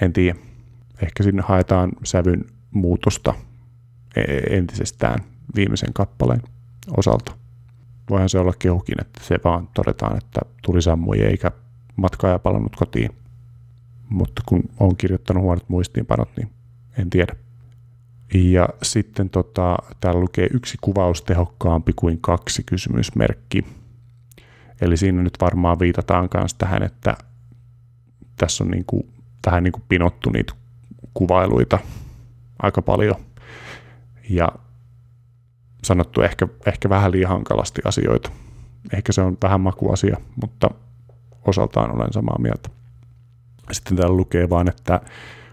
En 0.00 0.12
tiedä. 0.12 0.38
Ehkä 1.02 1.22
sinne 1.22 1.42
haetaan 1.42 1.92
sävyn 2.04 2.44
muutosta 2.70 3.34
e-, 4.16 4.56
entisestään 4.56 5.18
viimeisen 5.56 5.92
kappaleen 5.92 6.42
osalta. 6.96 7.32
Voihan 8.10 8.28
se 8.28 8.38
olla 8.38 8.52
kehukin, 8.58 9.00
että 9.00 9.24
se 9.24 9.38
vaan 9.44 9.68
todetaan, 9.74 10.16
että 10.16 10.40
tuli 10.62 10.82
sammui 10.82 11.18
eikä 11.18 11.50
matkaaja 11.96 12.38
palannut 12.38 12.76
kotiin 12.76 13.10
mutta 14.08 14.42
kun 14.46 14.62
on 14.80 14.96
kirjoittanut 14.96 15.42
huonot 15.42 15.68
muistiinpanot, 15.68 16.28
niin 16.36 16.50
en 16.98 17.10
tiedä. 17.10 17.36
Ja 18.34 18.68
sitten 18.82 19.30
tota, 19.30 19.76
täällä 20.00 20.20
lukee 20.20 20.48
yksi 20.52 20.78
kuvaus 20.80 21.22
tehokkaampi 21.22 21.92
kuin 21.96 22.18
kaksi 22.20 22.62
kysymysmerkki. 22.62 23.66
Eli 24.80 24.96
siinä 24.96 25.22
nyt 25.22 25.34
varmaan 25.40 25.78
viitataan 25.78 26.28
myös 26.34 26.54
tähän, 26.54 26.82
että 26.82 27.16
tässä 28.38 28.64
on 28.64 28.70
niin 28.70 28.84
kuin, 28.84 29.08
vähän 29.46 29.64
niin 29.64 29.72
kuin 29.72 29.84
pinottu 29.88 30.30
niitä 30.30 30.52
kuvailuita 31.14 31.78
aika 32.62 32.82
paljon. 32.82 33.16
Ja 34.30 34.48
sanottu 35.84 36.22
ehkä, 36.22 36.48
ehkä 36.66 36.88
vähän 36.88 37.12
liian 37.12 37.30
hankalasti 37.30 37.82
asioita. 37.84 38.30
Ehkä 38.92 39.12
se 39.12 39.20
on 39.20 39.36
vähän 39.42 39.60
makuasia, 39.60 40.16
mutta 40.42 40.70
osaltaan 41.46 41.90
olen 41.90 42.12
samaa 42.12 42.38
mieltä. 42.38 42.68
Sitten 43.72 43.96
täällä 43.96 44.16
lukee 44.16 44.50
vaan, 44.50 44.68
että 44.68 45.00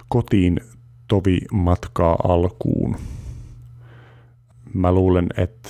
kotiin 0.10 0.60
tovi 1.08 1.40
matkaa 1.52 2.18
alkuun. 2.24 2.96
Mä 4.74 4.92
luulen, 4.92 5.28
että 5.38 5.70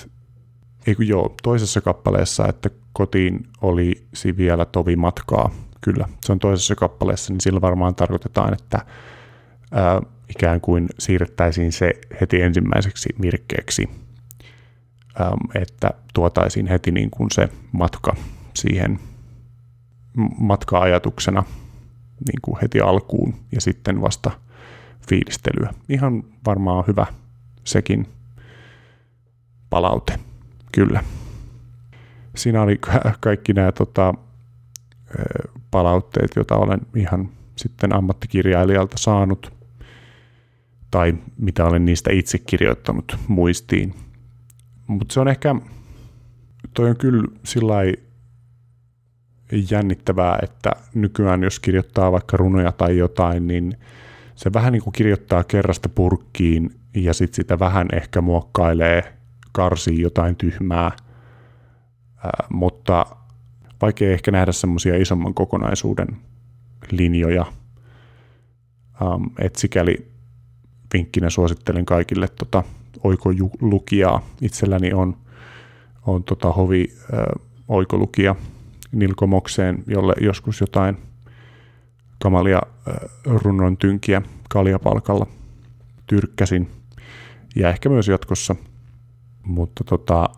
ei 0.88 0.96
kun 0.96 1.08
joo, 1.08 1.36
toisessa 1.44 1.82
kappaleessa, 1.82 2.48
että 2.48 2.70
kotiin 2.94 3.48
olisi 3.62 4.38
vielä 4.38 4.66
tovi 4.66 4.96
matkaa. 4.96 5.52
Kyllä, 5.86 6.08
se 6.22 6.32
on 6.32 6.40
toisessa 6.40 6.76
kappaleessa, 6.76 7.34
niin 7.34 7.42
sillä 7.42 7.62
varmaan 7.62 7.96
tarkoitetaan, 7.96 8.54
että 8.54 8.86
ää, 9.72 10.02
ikään 10.30 10.62
kuin 10.62 10.88
siirrettäisiin 11.00 11.72
se 11.72 11.94
heti 12.22 12.42
ensimmäiseksi 12.42 13.10
virkkeeksi, 13.22 13.90
ää, 15.20 15.32
että 15.56 15.92
tuotaisiin 16.14 16.68
heti 16.68 16.92
niin 16.92 17.10
kuin 17.10 17.32
se 17.32 17.50
matka 17.72 18.16
siihen 18.54 19.00
matka-ajatuksena 20.38 21.44
niin 22.28 22.42
kuin 22.42 22.58
heti 22.62 22.82
alkuun 22.82 23.34
ja 23.52 23.62
sitten 23.62 24.02
vasta 24.02 24.32
fiilistelyä. 25.10 25.74
Ihan 25.90 26.24
varmaan 26.46 26.84
hyvä 26.88 27.06
sekin 27.64 28.08
palaute, 29.70 30.20
kyllä. 30.72 31.04
Siinä 32.36 32.62
oli 32.62 32.80
kaikki 33.20 33.54
nämä 33.54 33.72
tota, 33.72 34.14
palautteet, 35.76 36.32
joita 36.36 36.56
olen 36.56 36.80
ihan 36.96 37.30
sitten 37.56 37.96
ammattikirjailijalta 37.96 38.98
saanut 38.98 39.54
tai 40.92 41.14
mitä 41.38 41.66
olen 41.66 41.86
niistä 41.86 42.12
itse 42.14 42.38
kirjoittanut 42.38 43.18
muistiin. 43.28 43.94
Mutta 44.88 45.14
se 45.14 45.20
on 45.20 45.28
ehkä, 45.28 45.56
toi 46.74 46.90
on 46.90 46.98
kyllä 46.98 47.24
sillä 47.44 47.76
jännittävää, 49.72 50.40
että 50.44 50.72
nykyään 50.94 51.44
jos 51.44 51.60
kirjoittaa 51.60 52.12
vaikka 52.12 52.38
runoja 52.38 52.72
tai 52.72 52.98
jotain, 52.98 53.48
niin 53.48 53.78
se 54.36 54.54
vähän 54.54 54.74
niin 54.74 54.84
kuin 54.84 54.94
kirjoittaa 54.94 55.44
kerrasta 55.44 55.90
purkkiin 55.90 56.70
ja 56.94 57.14
sitten 57.14 57.36
sitä 57.36 57.60
vähän 57.60 57.88
ehkä 57.94 58.22
muokkailee, 58.22 59.14
karsii 59.52 60.02
jotain 60.02 60.36
tyhmää, 60.36 60.92
Ää, 62.24 62.48
mutta 62.50 63.06
vaikea 63.82 64.12
ehkä 64.12 64.32
nähdä 64.32 64.52
semmoisia 64.52 64.96
isomman 64.96 65.34
kokonaisuuden 65.34 66.08
linjoja. 66.92 67.46
Ähm, 69.02 69.24
et 69.40 69.56
sikäli 69.56 70.08
vinkkinä 70.94 71.30
suosittelen 71.30 71.86
kaikille 71.86 72.28
tota, 72.28 72.64
oikolukijaa. 73.04 74.22
Itselläni 74.42 74.94
on, 74.94 75.18
on 76.06 76.24
tota, 76.24 76.52
hovi 76.52 76.94
äh, 77.14 77.20
oikolukija 77.68 78.36
Nilkomokseen, 78.92 79.84
jolle 79.88 80.14
joskus 80.22 80.62
jotain 80.62 80.98
kamalia 82.20 82.62
äh, 82.88 82.94
runnon 83.26 83.78
tynkiä 83.78 84.22
kaljapalkalla 84.50 85.28
tyrkkäsin 86.08 86.70
ja 87.56 87.70
ehkä 87.70 87.90
myös 87.90 88.08
jatkossa, 88.08 88.56
mutta 89.44 89.84
tota, 89.84 90.30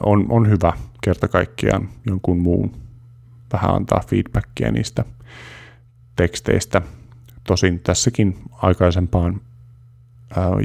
on, 0.00 0.26
on 0.28 0.50
hyvä 0.50 0.72
kerta 1.04 1.28
kaikkiaan 1.28 1.88
jonkun 2.06 2.38
muun 2.38 2.76
vähän 3.52 3.74
antaa 3.74 4.00
feedbackia 4.06 4.72
niistä 4.72 5.04
teksteistä. 6.16 6.82
Tosin 7.44 7.80
tässäkin 7.80 8.38
aikaisempaan 8.52 9.40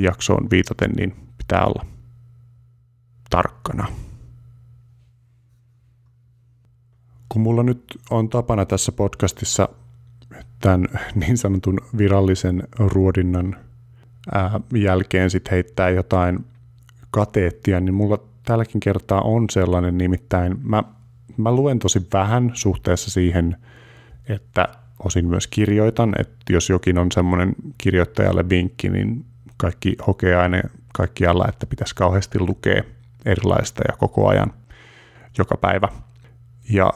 jaksoon 0.01 0.49
viitaten, 0.49 0.91
niin 0.91 1.15
pitää 1.37 1.65
olla 1.65 1.85
tarkkana. 3.29 3.87
Kun 7.29 7.41
mulla 7.41 7.63
nyt 7.63 7.83
on 8.09 8.29
tapana 8.29 8.65
tässä 8.65 8.91
podcastissa 8.91 9.69
tämän 10.59 10.87
niin 11.15 11.37
sanotun 11.37 11.79
virallisen 11.97 12.63
ruodinnan 12.77 13.55
jälkeen 14.73 15.29
sit 15.29 15.51
heittää 15.51 15.89
jotain 15.89 16.45
kateettia, 17.11 17.79
niin 17.79 17.93
mulla 17.93 18.28
tälläkin 18.43 18.79
kertaa 18.79 19.21
on 19.21 19.49
sellainen, 19.49 19.97
nimittäin 19.97 20.57
mä, 20.63 20.83
mä 21.37 21.51
luen 21.51 21.79
tosi 21.79 22.07
vähän 22.13 22.51
suhteessa 22.53 23.11
siihen, 23.11 23.57
että 24.29 24.67
osin 25.05 25.25
myös 25.25 25.47
kirjoitan, 25.47 26.13
että 26.19 26.35
jos 26.49 26.69
jokin 26.69 26.97
on 26.97 27.11
semmoinen 27.11 27.55
kirjoittajalle 27.77 28.49
vinkki, 28.49 28.89
niin 28.89 29.25
kaikki 29.57 29.95
hokee 30.07 30.35
aina 30.35 30.61
kaikkialla, 30.93 31.47
että 31.47 31.65
pitäisi 31.65 31.95
kauheasti 31.95 32.39
lukea 32.39 32.83
erilaista 33.25 33.81
ja 33.87 33.97
koko 33.97 34.27
ajan 34.27 34.53
joka 35.37 35.57
päivä. 35.57 35.87
Ja 36.69 36.93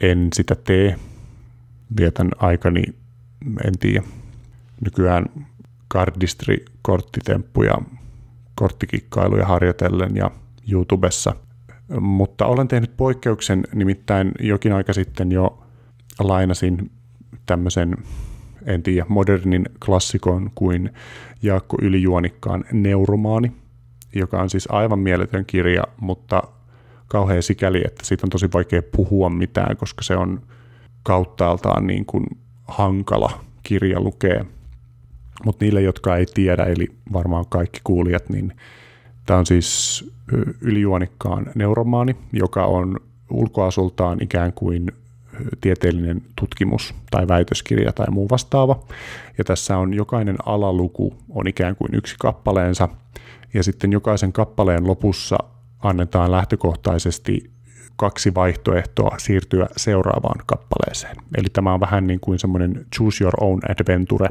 en 0.00 0.28
sitä 0.34 0.54
tee, 0.54 0.96
vietän 1.96 2.30
aikani, 2.38 2.82
en 3.64 3.78
tiedä, 3.80 4.02
nykyään 4.84 5.26
kardistri 5.88 6.64
korttitemppuja, 6.82 7.74
korttikikkailuja 8.54 9.46
harjoitellen 9.46 10.16
ja 10.16 10.30
YouTubessa. 10.72 11.34
Mutta 12.00 12.46
olen 12.46 12.68
tehnyt 12.68 12.96
poikkeuksen, 12.96 13.64
nimittäin 13.74 14.32
jokin 14.40 14.72
aika 14.72 14.92
sitten 14.92 15.32
jo 15.32 15.62
lainasin 16.18 16.90
tämmöisen, 17.46 17.96
en 18.66 18.82
tiedä, 18.82 19.06
modernin 19.08 19.66
klassikon 19.84 20.50
kuin 20.54 20.90
Jaakko 21.42 21.76
Ylijuonikkaan 21.82 22.64
Neuromaani, 22.72 23.52
joka 24.14 24.42
on 24.42 24.50
siis 24.50 24.68
aivan 24.70 24.98
mieletön 24.98 25.44
kirja, 25.46 25.82
mutta 26.00 26.42
kauhean 27.08 27.42
sikäli, 27.42 27.82
että 27.84 28.06
siitä 28.06 28.26
on 28.26 28.30
tosi 28.30 28.48
vaikea 28.54 28.82
puhua 28.96 29.30
mitään, 29.30 29.76
koska 29.76 30.02
se 30.02 30.16
on 30.16 30.42
kauttaaltaan 31.02 31.86
niin 31.86 32.06
kuin 32.06 32.24
hankala 32.68 33.40
kirja 33.62 34.00
lukea. 34.00 34.44
Mutta 35.44 35.64
niille, 35.64 35.82
jotka 35.82 36.16
ei 36.16 36.26
tiedä, 36.34 36.64
eli 36.64 36.86
varmaan 37.12 37.44
kaikki 37.48 37.80
kuulijat, 37.84 38.28
niin 38.28 38.52
tämä 39.26 39.38
on 39.38 39.46
siis 39.46 40.04
ylijuonikkaan 40.60 41.46
neuromaani, 41.54 42.16
joka 42.32 42.64
on 42.64 42.96
ulkoasultaan 43.30 44.22
ikään 44.22 44.52
kuin 44.52 44.92
tieteellinen 45.60 46.22
tutkimus 46.40 46.94
tai 47.10 47.28
väitöskirja 47.28 47.92
tai 47.92 48.06
muu 48.10 48.28
vastaava. 48.30 48.80
Ja 49.38 49.44
tässä 49.44 49.78
on 49.78 49.94
jokainen 49.94 50.36
alaluku 50.46 51.14
on 51.28 51.48
ikään 51.48 51.76
kuin 51.76 51.94
yksi 51.94 52.16
kappaleensa, 52.18 52.88
ja 53.54 53.62
sitten 53.62 53.92
jokaisen 53.92 54.32
kappaleen 54.32 54.86
lopussa 54.86 55.36
annetaan 55.78 56.32
lähtökohtaisesti 56.32 57.50
kaksi 57.96 58.34
vaihtoehtoa 58.34 59.18
siirtyä 59.18 59.66
seuraavaan 59.76 60.40
kappaleeseen. 60.46 61.16
Eli 61.36 61.46
tämä 61.52 61.74
on 61.74 61.80
vähän 61.80 62.06
niin 62.06 62.20
kuin 62.20 62.38
semmoinen 62.38 62.86
choose 62.96 63.24
your 63.24 63.34
own 63.40 63.60
adventure, 63.70 64.28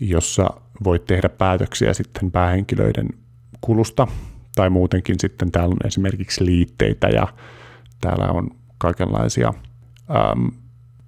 jossa 0.00 0.50
voit 0.84 1.04
tehdä 1.04 1.28
päätöksiä 1.28 1.94
sitten 1.94 2.30
päähenkilöiden 2.30 3.08
kulusta, 3.60 4.06
tai 4.54 4.70
muutenkin 4.70 5.16
sitten 5.20 5.52
täällä 5.52 5.72
on 5.72 5.86
esimerkiksi 5.86 6.44
liitteitä 6.44 7.08
ja 7.08 7.28
täällä 8.00 8.26
on 8.26 8.50
kaikenlaisia 8.78 9.48
äm, 9.48 10.50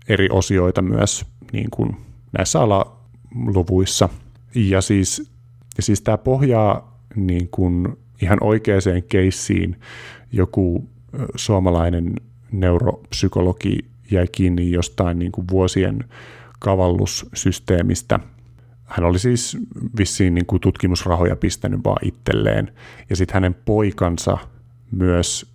eri 0.08 0.28
osioita 0.30 0.82
myös 0.82 1.26
niin 1.52 1.70
kuin 1.70 1.96
näissä 2.38 2.60
alaluvuissa. 2.60 4.08
Ja 4.54 4.80
siis, 4.80 5.32
ja 5.76 5.82
siis 5.82 6.00
tämä 6.00 6.18
pohjaa 6.18 6.98
niin 7.16 7.48
kuin 7.48 7.96
ihan 8.22 8.38
oikeaan 8.40 8.82
keissiin. 9.08 9.80
Joku 10.32 10.88
suomalainen 11.36 12.14
neuropsykologi 12.52 13.78
jäi 14.10 14.26
kiinni 14.32 14.70
jostain 14.70 15.18
niin 15.18 15.32
kuin 15.32 15.48
vuosien 15.50 16.04
kavallussysteemistä. 16.58 18.20
Hän 18.92 19.04
oli 19.04 19.18
siis 19.18 19.56
vissiin 19.98 20.34
niin 20.34 20.46
kuin 20.46 20.60
tutkimusrahoja 20.60 21.36
pistänyt 21.36 21.80
vaan 21.84 22.06
itselleen. 22.08 22.72
Ja 23.10 23.16
sitten 23.16 23.34
hänen 23.34 23.54
poikansa 23.54 24.38
myös 24.90 25.52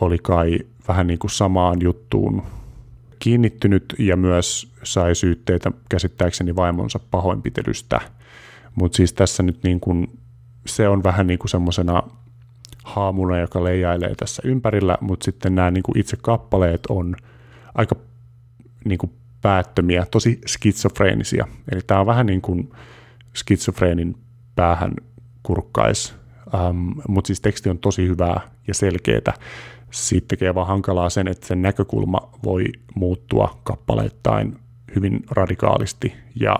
oli 0.00 0.18
kai 0.18 0.58
vähän 0.88 1.06
niin 1.06 1.18
kuin 1.18 1.30
samaan 1.30 1.82
juttuun 1.82 2.42
kiinnittynyt 3.18 3.94
ja 3.98 4.16
myös 4.16 4.72
sai 4.82 5.14
syytteitä 5.14 5.72
käsittääkseni 5.88 6.56
vaimonsa 6.56 7.00
pahoinpitelystä. 7.10 8.00
Mutta 8.74 8.96
siis 8.96 9.12
tässä 9.12 9.42
nyt 9.42 9.62
niin 9.62 9.80
kuin, 9.80 10.18
se 10.66 10.88
on 10.88 11.02
vähän 11.02 11.26
niin 11.26 11.38
kuin 11.38 11.50
semmoisena 11.50 12.02
haamuna, 12.84 13.38
joka 13.38 13.64
leijailee 13.64 14.14
tässä 14.14 14.42
ympärillä, 14.44 14.98
mutta 15.00 15.24
sitten 15.24 15.54
nämä 15.54 15.70
niin 15.70 15.82
kuin 15.82 15.98
itse 15.98 16.16
kappaleet 16.22 16.86
on 16.88 17.16
aika 17.74 17.96
niin 18.84 18.98
kuin 18.98 19.12
päättömiä, 19.42 20.06
tosi 20.10 20.40
skitsofreenisia. 20.46 21.46
Eli 21.72 21.80
tämä 21.86 22.00
on 22.00 22.06
vähän 22.06 22.26
niin 22.26 22.42
kuin 22.42 22.72
skitsofreenin 23.34 24.16
päähän 24.54 24.92
kurkkais, 25.42 26.14
um, 26.54 26.94
mutta 27.08 27.26
siis 27.26 27.40
teksti 27.40 27.70
on 27.70 27.78
tosi 27.78 28.08
hyvää 28.08 28.40
ja 28.68 28.74
selkeää 28.74 29.34
siitä 29.92 30.28
tekee 30.28 30.54
vaan 30.54 30.66
hankalaa 30.66 31.10
sen, 31.10 31.28
että 31.28 31.46
sen 31.46 31.62
näkökulma 31.62 32.30
voi 32.44 32.64
muuttua 32.94 33.60
kappaleittain 33.62 34.58
hyvin 34.96 35.20
radikaalisti 35.30 36.14
ja 36.40 36.56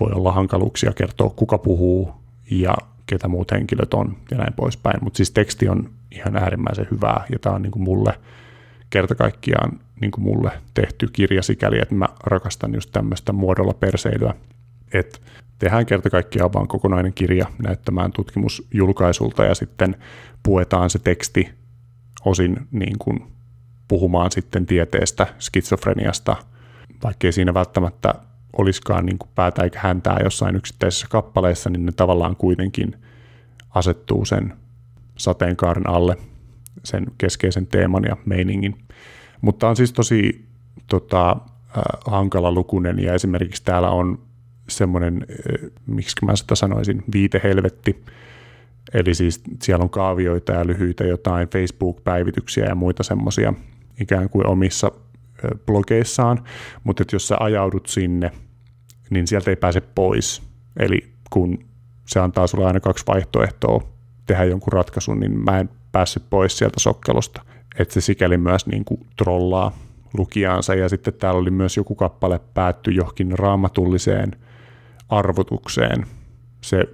voi 0.00 0.12
olla 0.12 0.32
hankaluuksia 0.32 0.92
kertoa, 0.92 1.30
kuka 1.30 1.58
puhuu 1.58 2.12
ja 2.50 2.74
ketä 3.06 3.28
muut 3.28 3.52
henkilöt 3.52 3.94
on 3.94 4.16
ja 4.30 4.36
näin 4.36 4.52
poispäin. 4.52 4.98
Mutta 5.02 5.16
siis 5.16 5.30
teksti 5.30 5.68
on 5.68 5.90
ihan 6.10 6.36
äärimmäisen 6.36 6.86
hyvää 6.90 7.24
ja 7.32 7.38
tämä 7.38 7.56
on 7.56 7.62
niin 7.62 7.72
kuin 7.72 7.82
mulle 7.82 8.18
kerta 8.90 9.14
kaikkiaan 9.14 9.80
niin 10.02 10.10
kuin 10.10 10.24
mulle 10.24 10.50
tehty 10.74 11.08
kirja 11.12 11.42
sikäli, 11.42 11.78
että 11.78 11.94
mä 11.94 12.08
rakastan 12.24 12.74
just 12.74 12.90
tämmöistä 12.92 13.32
muodolla 13.32 13.74
perseilyä. 13.74 14.34
Että 14.92 15.18
tehdään 15.58 15.86
kerta 15.86 16.10
kaikkiaan 16.10 16.52
vaan 16.52 16.68
kokonainen 16.68 17.12
kirja 17.12 17.46
näyttämään 17.62 18.12
tutkimusjulkaisulta 18.12 19.44
ja 19.44 19.54
sitten 19.54 19.96
puetaan 20.42 20.90
se 20.90 20.98
teksti 20.98 21.50
osin 22.24 22.56
niin 22.70 22.98
kuin 22.98 23.32
puhumaan 23.88 24.30
sitten 24.30 24.66
tieteestä, 24.66 25.26
skitsofreniasta, 25.38 26.36
vaikkei 27.04 27.32
siinä 27.32 27.54
välttämättä 27.54 28.14
olisikaan 28.58 29.06
niin 29.06 29.18
kuin 29.18 29.30
päätä 29.34 29.62
eikä 29.62 29.78
häntää 29.82 30.20
jossain 30.24 30.56
yksittäisessä 30.56 31.06
kappaleessa, 31.10 31.70
niin 31.70 31.86
ne 31.86 31.92
tavallaan 31.92 32.36
kuitenkin 32.36 32.96
asettuu 33.70 34.24
sen 34.24 34.52
sateenkaaren 35.18 35.88
alle, 35.88 36.16
sen 36.84 37.06
keskeisen 37.18 37.66
teeman 37.66 38.04
ja 38.04 38.16
meiningin. 38.26 38.78
Mutta 39.42 39.68
on 39.68 39.76
siis 39.76 39.92
tosi 39.92 40.44
tota, 40.86 41.30
äh, 41.30 41.82
hankala 42.06 42.52
lukunen 42.52 42.98
ja 42.98 43.14
esimerkiksi 43.14 43.64
täällä 43.64 43.90
on 43.90 44.18
semmoinen, 44.68 45.26
äh, 45.30 45.70
miksi 45.86 46.24
mä 46.24 46.36
sitä 46.36 46.54
sanoisin, 46.54 47.04
viitehelvetti, 47.12 48.04
eli 48.94 49.14
siis 49.14 49.42
siellä 49.62 49.82
on 49.82 49.90
kaavioita 49.90 50.52
ja 50.52 50.66
lyhyitä 50.66 51.04
jotain 51.04 51.48
Facebook-päivityksiä 51.48 52.64
ja 52.64 52.74
muita 52.74 53.02
semmoisia 53.02 53.54
ikään 54.00 54.28
kuin 54.28 54.46
omissa 54.46 54.86
äh, 54.94 55.50
blogeissaan, 55.66 56.44
mutta 56.84 57.04
jos 57.12 57.28
sä 57.28 57.36
ajaudut 57.40 57.86
sinne, 57.86 58.30
niin 59.10 59.26
sieltä 59.26 59.50
ei 59.50 59.56
pääse 59.56 59.80
pois. 59.80 60.42
Eli 60.76 61.12
kun 61.30 61.64
se 62.06 62.20
antaa 62.20 62.46
sulle 62.46 62.66
aina 62.66 62.80
kaksi 62.80 63.04
vaihtoehtoa 63.06 63.82
tehdä 64.26 64.44
jonkun 64.44 64.72
ratkaisun, 64.72 65.20
niin 65.20 65.38
mä 65.44 65.58
en 65.58 65.70
päässyt 65.92 66.22
pois 66.30 66.58
sieltä 66.58 66.80
sokkelusta. 66.80 67.42
Että 67.78 67.94
se 67.94 68.00
sikäli 68.00 68.36
myös 68.36 68.66
niin 68.66 68.84
kuin 68.84 69.06
trollaa 69.16 69.72
lukijaansa. 70.18 70.74
Ja 70.74 70.88
sitten 70.88 71.14
täällä 71.14 71.40
oli 71.40 71.50
myös 71.50 71.76
joku 71.76 71.94
kappale 71.94 72.40
päätty 72.54 72.90
johonkin 72.90 73.38
raamatulliseen 73.38 74.32
arvotukseen. 75.08 76.06
Se, 76.60 76.84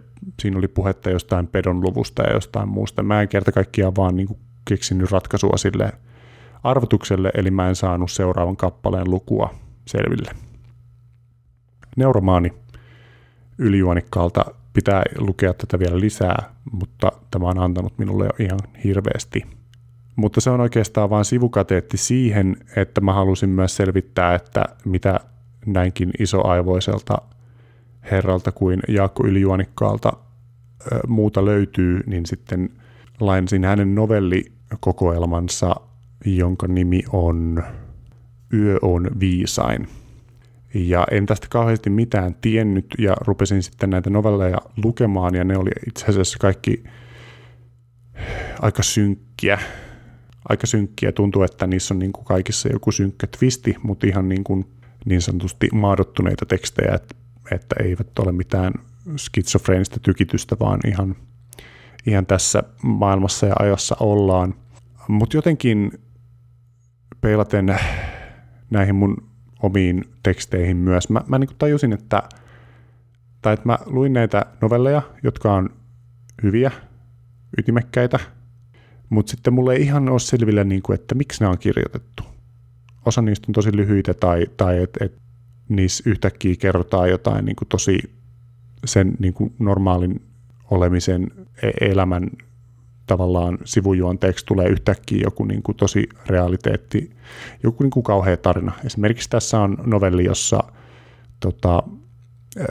siinä 0.41 0.59
oli 0.59 0.69
puhetta 0.69 1.11
jostain 1.11 1.47
pedon 1.47 1.81
luvusta 1.81 2.23
ja 2.23 2.33
jostain 2.33 2.69
muusta. 2.69 3.03
Mä 3.03 3.23
en 3.23 3.29
kerta 3.29 3.53
kaikkiaan 3.53 3.97
vaan 3.97 4.17
niin 4.17 4.27
kuin 4.27 4.39
keksinyt 4.65 5.11
ratkaisua 5.11 5.57
sille 5.57 5.93
arvotukselle, 6.63 7.31
eli 7.35 7.51
mä 7.51 7.69
en 7.69 7.77
saanut 7.77 8.11
seuraavan 8.11 8.57
kappaleen 8.57 9.11
lukua 9.11 9.55
selville. 9.87 10.31
Neuromaani 11.97 12.53
ylijuonikkaalta 13.59 14.45
pitää 14.73 15.03
lukea 15.19 15.55
tätä 15.55 15.79
vielä 15.79 16.01
lisää, 16.01 16.55
mutta 16.73 17.13
tämä 17.31 17.49
on 17.49 17.59
antanut 17.59 17.99
minulle 17.99 18.25
jo 18.25 18.45
ihan 18.45 18.61
hirveästi. 18.85 19.58
Mutta 20.19 20.41
se 20.41 20.51
on 20.51 20.61
oikeastaan 20.61 21.11
vain 21.11 21.25
sivukateetti 21.25 21.97
siihen, 21.97 22.57
että 22.77 23.01
mä 23.01 23.13
halusin 23.13 23.51
myös 23.51 23.77
selvittää, 23.77 24.35
että 24.35 24.65
mitä 24.85 25.21
näinkin 25.67 26.11
isoaivoiselta 26.19 27.19
herralta 28.11 28.53
kuin 28.53 28.81
Jaakko 28.89 29.27
Ylijuonikkaalta 29.27 30.13
muuta 31.07 31.45
löytyy, 31.45 32.01
niin 32.07 32.27
sitten 32.27 32.71
lainsin 33.21 33.65
hänen 33.65 33.95
novellikokoelmansa, 33.95 35.77
jonka 36.25 36.67
nimi 36.67 37.03
on 37.13 37.63
Yö 38.53 38.79
on 38.83 39.11
viisain. 39.21 39.89
Ja 40.75 41.07
en 41.11 41.27
tästä 41.27 41.47
kauheasti 41.51 41.91
mitään 41.91 42.35
tiennyt 42.41 42.87
ja 42.99 43.17
rupesin 43.21 43.63
sitten 43.63 43.91
näitä 43.91 44.11
novelleja 44.11 44.59
lukemaan 44.85 45.35
ja 45.35 45.45
ne 45.45 45.57
oli 45.57 45.71
itse 45.89 46.07
asiassa 46.07 46.39
kaikki 46.39 46.85
aika 48.61 48.83
synkkiä. 48.83 49.59
Aika 50.49 50.67
synkkiä. 50.67 51.13
Tuntuu, 51.13 51.43
että 51.43 51.67
niissä 51.67 51.95
on 51.95 51.99
niin 51.99 52.13
kuin 52.13 52.25
kaikissa 52.25 52.69
joku 52.69 52.93
synkkä 52.93 53.27
twisti, 53.27 53.77
mutta 53.83 54.07
ihan 54.07 54.29
niin, 54.29 54.45
kuin 54.45 54.67
niin 55.05 55.23
sanotusti 55.23 55.69
maadottuneita 55.73 56.47
tekstejä, 56.47 56.95
että, 56.95 57.15
että 57.51 57.77
eivät 57.83 58.19
ole 58.19 58.33
mitään 58.33 58.73
skitsofreenista 59.17 60.01
tykitystä, 60.01 60.57
vaan 60.61 60.81
ihan, 60.87 61.17
ihan 62.07 62.27
tässä 62.27 62.63
maailmassa 62.83 63.47
ja 63.47 63.55
ajassa 63.59 63.97
ollaan. 64.01 64.55
Mutta 65.09 65.37
jotenkin 65.37 65.93
peilaten 67.21 67.77
näihin 68.71 68.95
mun 68.95 69.17
omiin 69.63 70.05
teksteihin 70.23 70.77
myös. 70.77 71.09
Mä, 71.09 71.21
mä 71.29 71.39
niin 71.39 71.51
tajusin, 71.59 71.93
että, 71.93 72.23
tai 73.43 73.55
että 73.55 73.67
mä 73.67 73.79
luin 73.87 74.13
näitä 74.13 74.47
novelleja, 74.61 75.03
jotka 75.23 75.55
on 75.55 75.71
hyviä, 76.43 76.71
ytimekkäitä, 77.59 78.21
mutta 79.09 79.31
sitten 79.31 79.53
mulle 79.53 79.75
ei 79.75 79.83
ihan 79.83 80.09
ole 80.09 80.21
selvillä, 80.21 80.65
niin 80.65 80.83
kuin, 80.83 80.95
että 81.01 81.15
miksi 81.15 81.45
ne 81.45 81.49
on 81.49 81.59
kirjoitettu. 81.59 82.23
Osa 83.07 83.23
niistä 83.23 83.47
on 83.49 83.53
tosi 83.53 83.77
lyhyitä 83.77 84.15
tai, 84.15 84.47
tai 84.57 84.83
että 84.83 85.05
et 85.05 85.19
niissä 85.69 86.11
yhtäkkiä 86.11 86.55
kerrotaan 86.59 87.11
jotain 87.11 87.45
niin 87.45 87.57
kuin 87.57 87.69
tosi 87.69 87.99
sen 88.85 89.13
niin 89.19 89.35
kuin 89.35 89.55
normaalin 89.59 90.23
olemisen 90.71 91.31
e-, 91.63 91.91
elämän 91.91 92.31
tavallaan 93.07 93.59
sivujuonteeksi 93.65 94.47
tulee 94.47 94.69
yhtäkkiä 94.69 95.21
joku 95.25 95.45
niin 95.45 95.63
kuin 95.63 95.77
tosi 95.77 96.09
realiteetti, 96.27 97.11
joku 97.63 97.83
niin 97.83 97.91
kuin 97.91 98.03
kauhea 98.03 98.37
tarina. 98.37 98.73
Esimerkiksi 98.85 99.31
tässä 99.31 99.61
on 99.61 99.77
novelli, 99.87 100.25
jossa 100.25 100.65
tota, 101.41 101.83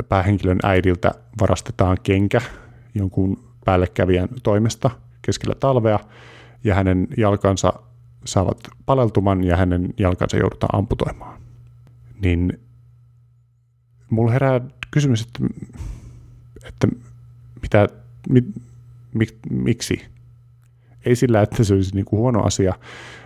päähenkilön 0.09 0.59
äidiltä 0.63 1.11
varastetaan 1.41 1.97
kenkä 2.03 2.41
jonkun 2.95 3.43
päällekävijän 3.65 4.29
toimesta 4.43 4.89
keskellä 5.27 5.55
talvea, 5.59 5.99
ja 6.63 6.75
hänen 6.75 7.07
jalkansa 7.17 7.73
saavat 8.25 8.57
paleltuman 8.85 9.43
ja 9.43 9.57
hänen 9.57 9.93
jalkansa 9.99 10.37
joudutaan 10.37 10.79
amputoimaan. 10.79 11.41
Niin 12.21 12.59
mulla 14.09 14.31
herää 14.31 14.61
kysymys, 14.91 15.21
että, 15.21 15.39
että 16.65 16.87
mitä, 17.61 17.87
mi, 18.29 18.43
mi, 19.13 19.25
miksi 19.49 20.05
ei 21.05 21.15
sillä, 21.15 21.41
että 21.41 21.63
se 21.63 21.73
olisi 21.73 21.95
niin 21.95 22.05
kuin 22.05 22.19
huono 22.19 22.43
asia, 22.43 22.73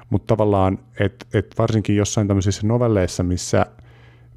mutta 0.10 0.28
tavallaan, 0.28 0.80
että 1.00 1.26
et 1.34 1.56
varsinkin 1.58 1.96
jossain 1.96 2.28
tämmöisissä 2.28 2.68
novelleissa, 2.68 3.24
missä, 3.24 3.66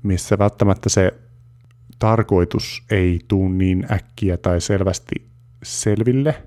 missä 0.02 0.38
välttämättä 0.38 0.88
se 0.88 1.14
tarkoitus 1.98 2.82
ei 2.90 3.20
tuu 3.28 3.48
niin 3.48 3.86
äkkiä 3.92 4.36
tai 4.36 4.60
selvästi 4.60 5.14
selville, 5.62 6.42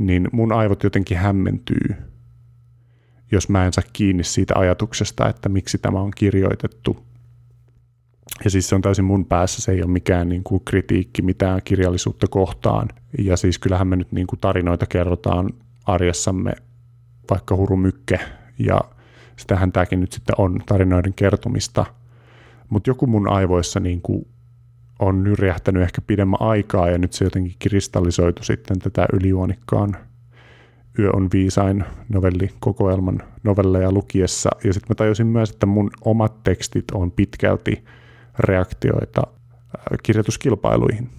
niin 0.00 0.28
mun 0.32 0.52
aivot 0.52 0.82
jotenkin 0.82 1.16
hämmentyy, 1.18 1.94
jos 3.32 3.48
mä 3.48 3.66
en 3.66 3.72
saa 3.72 3.84
kiinni 3.92 4.24
siitä 4.24 4.54
ajatuksesta, 4.58 5.28
että 5.28 5.48
miksi 5.48 5.78
tämä 5.78 6.00
on 6.00 6.10
kirjoitettu. 6.16 7.06
Ja 8.44 8.50
siis 8.50 8.68
se 8.68 8.74
on 8.74 8.82
täysin 8.82 9.04
mun 9.04 9.26
päässä, 9.26 9.62
se 9.62 9.72
ei 9.72 9.82
ole 9.82 9.90
mikään 9.90 10.28
niin 10.28 10.44
kuin 10.44 10.64
kritiikki 10.64 11.22
mitään 11.22 11.60
kirjallisuutta 11.64 12.26
kohtaan. 12.26 12.88
Ja 13.18 13.36
siis 13.36 13.58
kyllähän 13.58 13.88
me 13.88 13.96
nyt 13.96 14.12
niin 14.12 14.26
kuin 14.26 14.40
tarinoita 14.40 14.86
kerrotaan 14.86 15.50
arjessamme, 15.86 16.52
vaikka 17.30 17.56
hurumykke, 17.56 18.20
ja 18.58 18.80
sitähän 19.36 19.72
tämäkin 19.72 20.00
nyt 20.00 20.12
sitten 20.12 20.34
on 20.38 20.62
tarinoiden 20.66 21.14
kertomista. 21.14 21.86
Mutta 22.68 22.90
joku 22.90 23.06
mun 23.06 23.28
aivoissa 23.28 23.80
niin 23.80 24.02
kuin 24.02 24.26
on 25.00 25.24
nyrjähtänyt 25.24 25.82
ehkä 25.82 26.00
pidemmän 26.00 26.42
aikaa, 26.42 26.90
ja 26.90 26.98
nyt 26.98 27.12
se 27.12 27.24
jotenkin 27.24 27.56
kristallisoitu 27.58 28.44
sitten 28.44 28.78
tätä 28.78 29.06
ylijuonikkaan 29.12 29.96
Yö 30.98 31.10
on 31.12 31.28
viisain 31.32 31.84
novellikokoelman 32.08 33.22
novelleja 33.42 33.92
lukiessa. 33.92 34.50
Ja 34.64 34.72
sitten 34.72 34.88
mä 34.88 34.94
tajusin 34.94 35.26
myös, 35.26 35.50
että 35.50 35.66
mun 35.66 35.90
omat 36.04 36.42
tekstit 36.42 36.90
on 36.90 37.10
pitkälti 37.10 37.84
reaktioita 38.38 39.22
kirjoituskilpailuihin. 40.02 41.10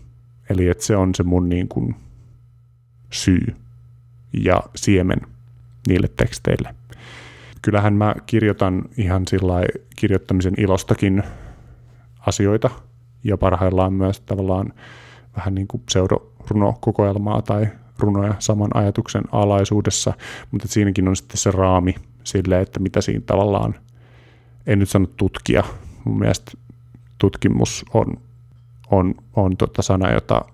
Eli 0.49 0.67
että 0.67 0.83
se 0.83 0.95
on 0.95 1.15
se 1.15 1.23
mun 1.23 1.49
niin 1.49 1.67
kuin 1.67 1.95
syy 3.11 3.55
ja 4.33 4.63
siemen 4.75 5.21
niille 5.87 6.07
teksteille. 6.17 6.75
Kyllähän 7.61 7.93
mä 7.93 8.15
kirjoitan 8.25 8.83
ihan 8.97 9.27
sillä 9.27 9.53
kirjoittamisen 9.95 10.53
ilostakin 10.57 11.23
asioita 12.27 12.69
ja 13.23 13.37
parhaillaan 13.37 13.93
myös 13.93 14.19
tavallaan 14.19 14.73
vähän 15.35 15.55
niin 15.55 15.67
kuin 15.67 15.83
pseudorunokokoelmaa 15.85 17.41
tai 17.41 17.67
runoja 17.99 18.35
saman 18.39 18.69
ajatuksen 18.73 19.23
alaisuudessa, 19.31 20.13
mutta 20.51 20.67
siinäkin 20.67 21.07
on 21.07 21.15
sitten 21.15 21.37
se 21.37 21.51
raami 21.51 21.95
sille, 22.23 22.61
että 22.61 22.79
mitä 22.79 23.01
siinä 23.01 23.23
tavallaan, 23.25 23.75
en 24.67 24.79
nyt 24.79 24.89
sano 24.89 25.05
tutkia, 25.17 25.63
mun 26.03 26.19
mielestä 26.19 26.51
tutkimus 27.17 27.85
on, 27.93 28.17
on, 28.91 29.15
on 29.35 29.57
tota 29.57 29.81
sana, 29.81 30.11
jota 30.11 30.45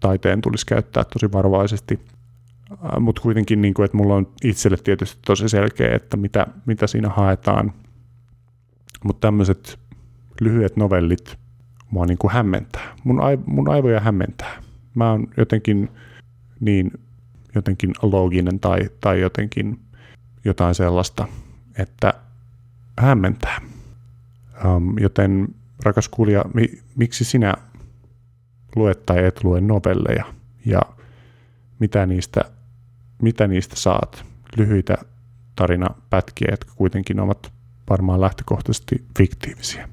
taiteen 0.00 0.40
tulisi 0.40 0.66
käyttää 0.66 1.04
tosi 1.04 1.32
varovaisesti– 1.32 2.00
mutta 3.00 3.22
kuitenkin, 3.22 3.62
niin 3.62 3.74
kuin, 3.74 3.84
että 3.84 3.96
mulla 3.96 4.14
on 4.14 4.28
itselle 4.44 4.76
tietysti 4.76 5.18
tosi 5.26 5.48
selkeä, 5.48 5.94
että 5.94 6.16
mitä, 6.16 6.46
mitä 6.66 6.86
siinä 6.86 7.08
haetaan. 7.08 7.72
Mutta 9.04 9.26
tämmöiset 9.26 9.78
lyhyet 10.40 10.76
novellit 10.76 11.38
mua 11.96 12.06
niin 12.06 12.18
kuin 12.18 12.32
hämmentää. 12.32 12.94
Mun, 13.04 13.18
aiv- 13.18 13.46
mun 13.46 13.68
aivoja 13.68 14.00
hämmentää. 14.00 14.62
Mä 14.94 15.10
oon 15.10 15.26
jotenkin 15.36 15.88
niin 16.60 16.90
jotenkin 17.54 17.90
looginen 18.02 18.60
tai, 18.60 18.80
tai 19.00 19.20
jotenkin 19.20 19.78
jotain 20.44 20.74
sellaista, 20.74 21.28
että 21.78 22.14
hämmentää. 22.98 23.60
Um, 24.64 24.98
joten 24.98 25.48
rakas 25.84 26.08
kuulija, 26.08 26.44
mi- 26.54 26.82
miksi 26.96 27.24
sinä 27.24 27.54
luet 28.76 29.06
tai 29.06 29.24
et 29.24 29.44
lue 29.44 29.60
novelleja 29.60 30.24
ja 30.66 30.80
mitä 31.78 32.06
niistä, 32.06 32.40
mitä 33.22 33.46
niistä 33.46 33.76
saat? 33.76 34.24
Lyhyitä 34.56 34.96
tarinapätkiä, 35.56 36.48
jotka 36.50 36.72
kuitenkin 36.76 37.20
ovat 37.20 37.52
varmaan 37.90 38.20
lähtökohtaisesti 38.20 39.04
fiktiivisiä. 39.18 39.88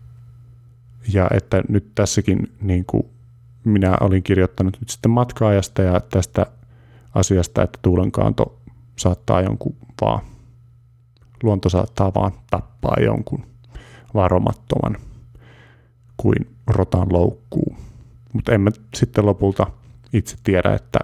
Ja 1.14 1.28
että 1.34 1.64
nyt 1.70 1.92
tässäkin 1.96 2.52
niin 2.62 2.86
kuin 2.86 3.04
minä 3.64 3.98
olin 4.02 4.24
kirjoittanut 4.24 4.78
nyt 4.80 4.90
sitten 4.90 5.12
matkaajasta 5.12 5.82
ja 5.82 6.00
tästä 6.00 6.46
asiasta, 7.16 7.64
että 7.64 7.80
tuulenkaanto 7.82 8.60
saattaa 8.96 9.42
jonkun 9.42 9.76
vaan, 10.02 10.22
luonto 11.44 11.70
saattaa 11.70 12.14
vaan 12.14 12.32
tappaa 12.50 12.96
jonkun 13.02 13.46
varomattoman 14.14 14.98
kuin 16.18 16.56
rotan 16.68 17.14
loukkuu. 17.14 17.78
Mutta 18.34 18.52
emme 18.52 18.72
sitten 18.96 19.26
lopulta 19.26 19.68
itse 20.14 20.38
tiedä, 20.44 20.74
että 20.74 21.00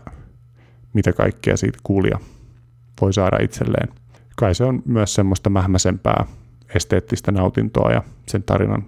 mitä 0.94 1.14
kaikkea 1.14 1.58
siitä 1.58 1.78
kuulija 1.84 2.20
voi 3.02 3.14
saada 3.14 3.38
itselleen. 3.42 3.90
Kai 4.36 4.56
se 4.56 4.64
on 4.64 4.82
myös 4.86 5.14
semmoista 5.14 5.50
mähmäsempää 5.50 6.26
esteettistä 6.76 7.32
nautintoa 7.32 7.92
ja 7.92 8.04
sen 8.28 8.44
tarinan 8.44 8.86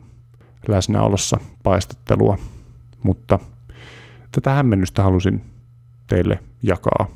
läsnäolossa 0.68 1.38
paistattelua, 1.64 2.38
mutta 3.04 3.40
tätä 4.32 4.52
hämmennystä 4.52 5.04
halusin 5.04 5.42
teille 6.08 6.40
jakaa. 6.64 7.08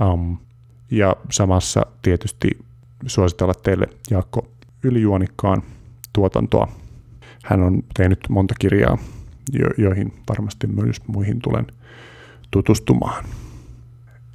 Um, 0.00 0.38
ja 0.90 1.16
samassa 1.30 1.86
tietysti 2.02 2.50
suositella 3.06 3.54
teille 3.54 3.86
Jaakko 4.10 4.48
Ylijuonikkaan 4.82 5.62
tuotantoa. 6.12 6.68
Hän 7.44 7.62
on 7.62 7.82
tehnyt 7.96 8.18
monta 8.28 8.54
kirjaa, 8.58 8.98
jo- 9.52 9.84
joihin 9.84 10.12
varmasti 10.28 10.66
myös 10.66 10.96
muihin 11.06 11.40
tulen 11.42 11.66
tutustumaan. 12.50 13.24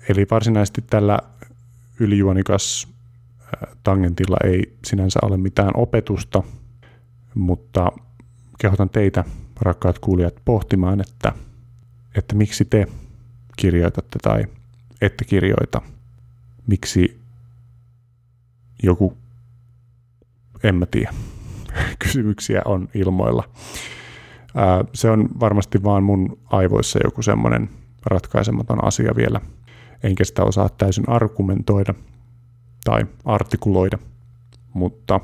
Eli 0.10 0.28
varsinaisesti 0.32 0.82
tällä 0.82 1.20
ylijuonikas 2.00 2.88
tangentilla 3.84 4.38
ei 4.44 4.78
sinänsä 4.86 5.20
ole 5.22 5.38
mitään 5.38 5.72
opetusta, 5.74 6.44
mutta 7.36 7.92
kehotan 8.58 8.90
teitä, 8.90 9.24
rakkaat 9.62 10.00
kuulijat, 10.00 10.42
pohtimaan, 10.46 11.02
että, 11.02 11.34
että 12.16 12.36
miksi 12.36 12.66
te 12.66 12.88
kirjoitatte 13.56 14.20
tai 14.22 14.46
ette 15.02 15.26
kirjoita. 15.26 15.82
Miksi 16.68 17.20
joku, 18.84 19.18
en 20.64 20.76
mä 20.76 20.86
tiedä, 20.86 21.14
kysymyksiä 22.04 22.62
on 22.66 22.90
ilmoilla. 22.94 23.50
Ää, 24.56 24.86
se 24.94 25.10
on 25.10 25.30
varmasti 25.40 25.84
vaan 25.84 26.04
mun 26.04 26.38
aivoissa 26.46 27.00
joku 27.04 27.22
semmoinen 27.22 27.70
ratkaisematon 28.06 28.84
asia 28.84 29.12
vielä, 29.16 29.42
enkä 30.04 30.24
sitä 30.24 30.44
osaa 30.44 30.70
täysin 30.70 31.10
argumentoida 31.10 31.94
tai 32.84 33.06
artikuloida, 33.26 33.98
mutta 34.74 35.20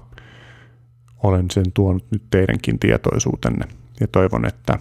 olen 1.24 1.52
sen 1.52 1.72
tuonut 1.74 2.12
nyt 2.12 2.24
teidänkin 2.30 2.80
tietoisuutenne 2.80 3.66
ja 4.00 4.08
toivon, 4.08 4.46
että 4.46 4.80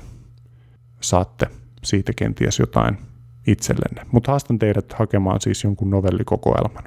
saatte 1.01 1.47
siitä 1.85 2.13
kenties 2.17 2.59
jotain 2.59 2.99
itsellenne. 3.47 4.07
Mutta 4.13 4.31
haastan 4.33 4.59
teidät 4.59 4.93
hakemaan 4.93 5.41
siis 5.41 5.65
jonkun 5.65 5.91
novellikokoelman. 5.91 6.85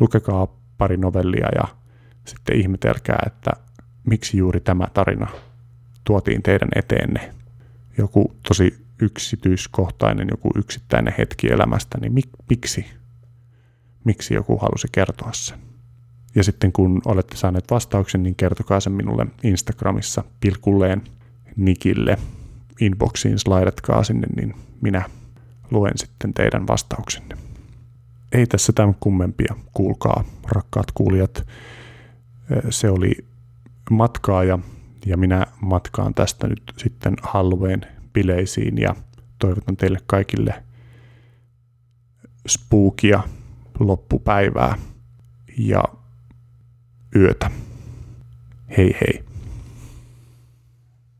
Lukekaa 0.00 0.46
pari 0.78 0.96
novellia 0.96 1.48
ja 1.54 1.68
sitten 2.24 2.56
ihmetelkää, 2.56 3.18
että 3.26 3.50
miksi 4.06 4.38
juuri 4.38 4.60
tämä 4.60 4.86
tarina 4.94 5.26
tuotiin 6.04 6.42
teidän 6.42 6.68
eteenne. 6.76 7.34
Joku 7.98 8.36
tosi 8.48 8.86
yksityiskohtainen, 9.02 10.28
joku 10.30 10.50
yksittäinen 10.56 11.14
hetki 11.18 11.46
elämästä, 11.46 11.98
niin 12.00 12.12
mik, 12.12 12.28
miksi? 12.50 12.86
Miksi 14.04 14.34
joku 14.34 14.58
halusi 14.58 14.88
kertoa 14.92 15.30
sen? 15.32 15.67
Ja 16.34 16.44
sitten 16.44 16.72
kun 16.72 17.02
olette 17.04 17.36
saaneet 17.36 17.70
vastauksen, 17.70 18.22
niin 18.22 18.34
kertokaa 18.34 18.80
sen 18.80 18.92
minulle 18.92 19.26
Instagramissa 19.42 20.24
pilkulleen 20.40 21.02
nikille. 21.56 22.18
Inboxiin 22.80 23.38
slaidatkaa 23.38 24.04
sinne, 24.04 24.26
niin 24.36 24.54
minä 24.80 25.02
luen 25.70 25.98
sitten 25.98 26.34
teidän 26.34 26.66
vastauksenne. 26.66 27.36
Ei 28.32 28.46
tässä 28.46 28.72
tämän 28.72 28.94
kummempia, 29.00 29.54
kuulkaa 29.74 30.24
rakkaat 30.48 30.86
kuulijat. 30.94 31.46
Se 32.70 32.90
oli 32.90 33.12
matkaaja 33.90 34.58
ja 35.06 35.16
minä 35.16 35.46
matkaan 35.60 36.14
tästä 36.14 36.46
nyt 36.46 36.62
sitten 36.76 37.16
Halloween 37.22 37.80
bileisiin 38.12 38.78
ja 38.78 38.94
toivotan 39.38 39.76
teille 39.76 39.98
kaikille 40.06 40.62
spookia 42.48 43.22
loppupäivää 43.78 44.78
ja 45.58 45.84
yötä. 47.16 47.50
Hei 48.76 48.96
hei. 49.00 49.27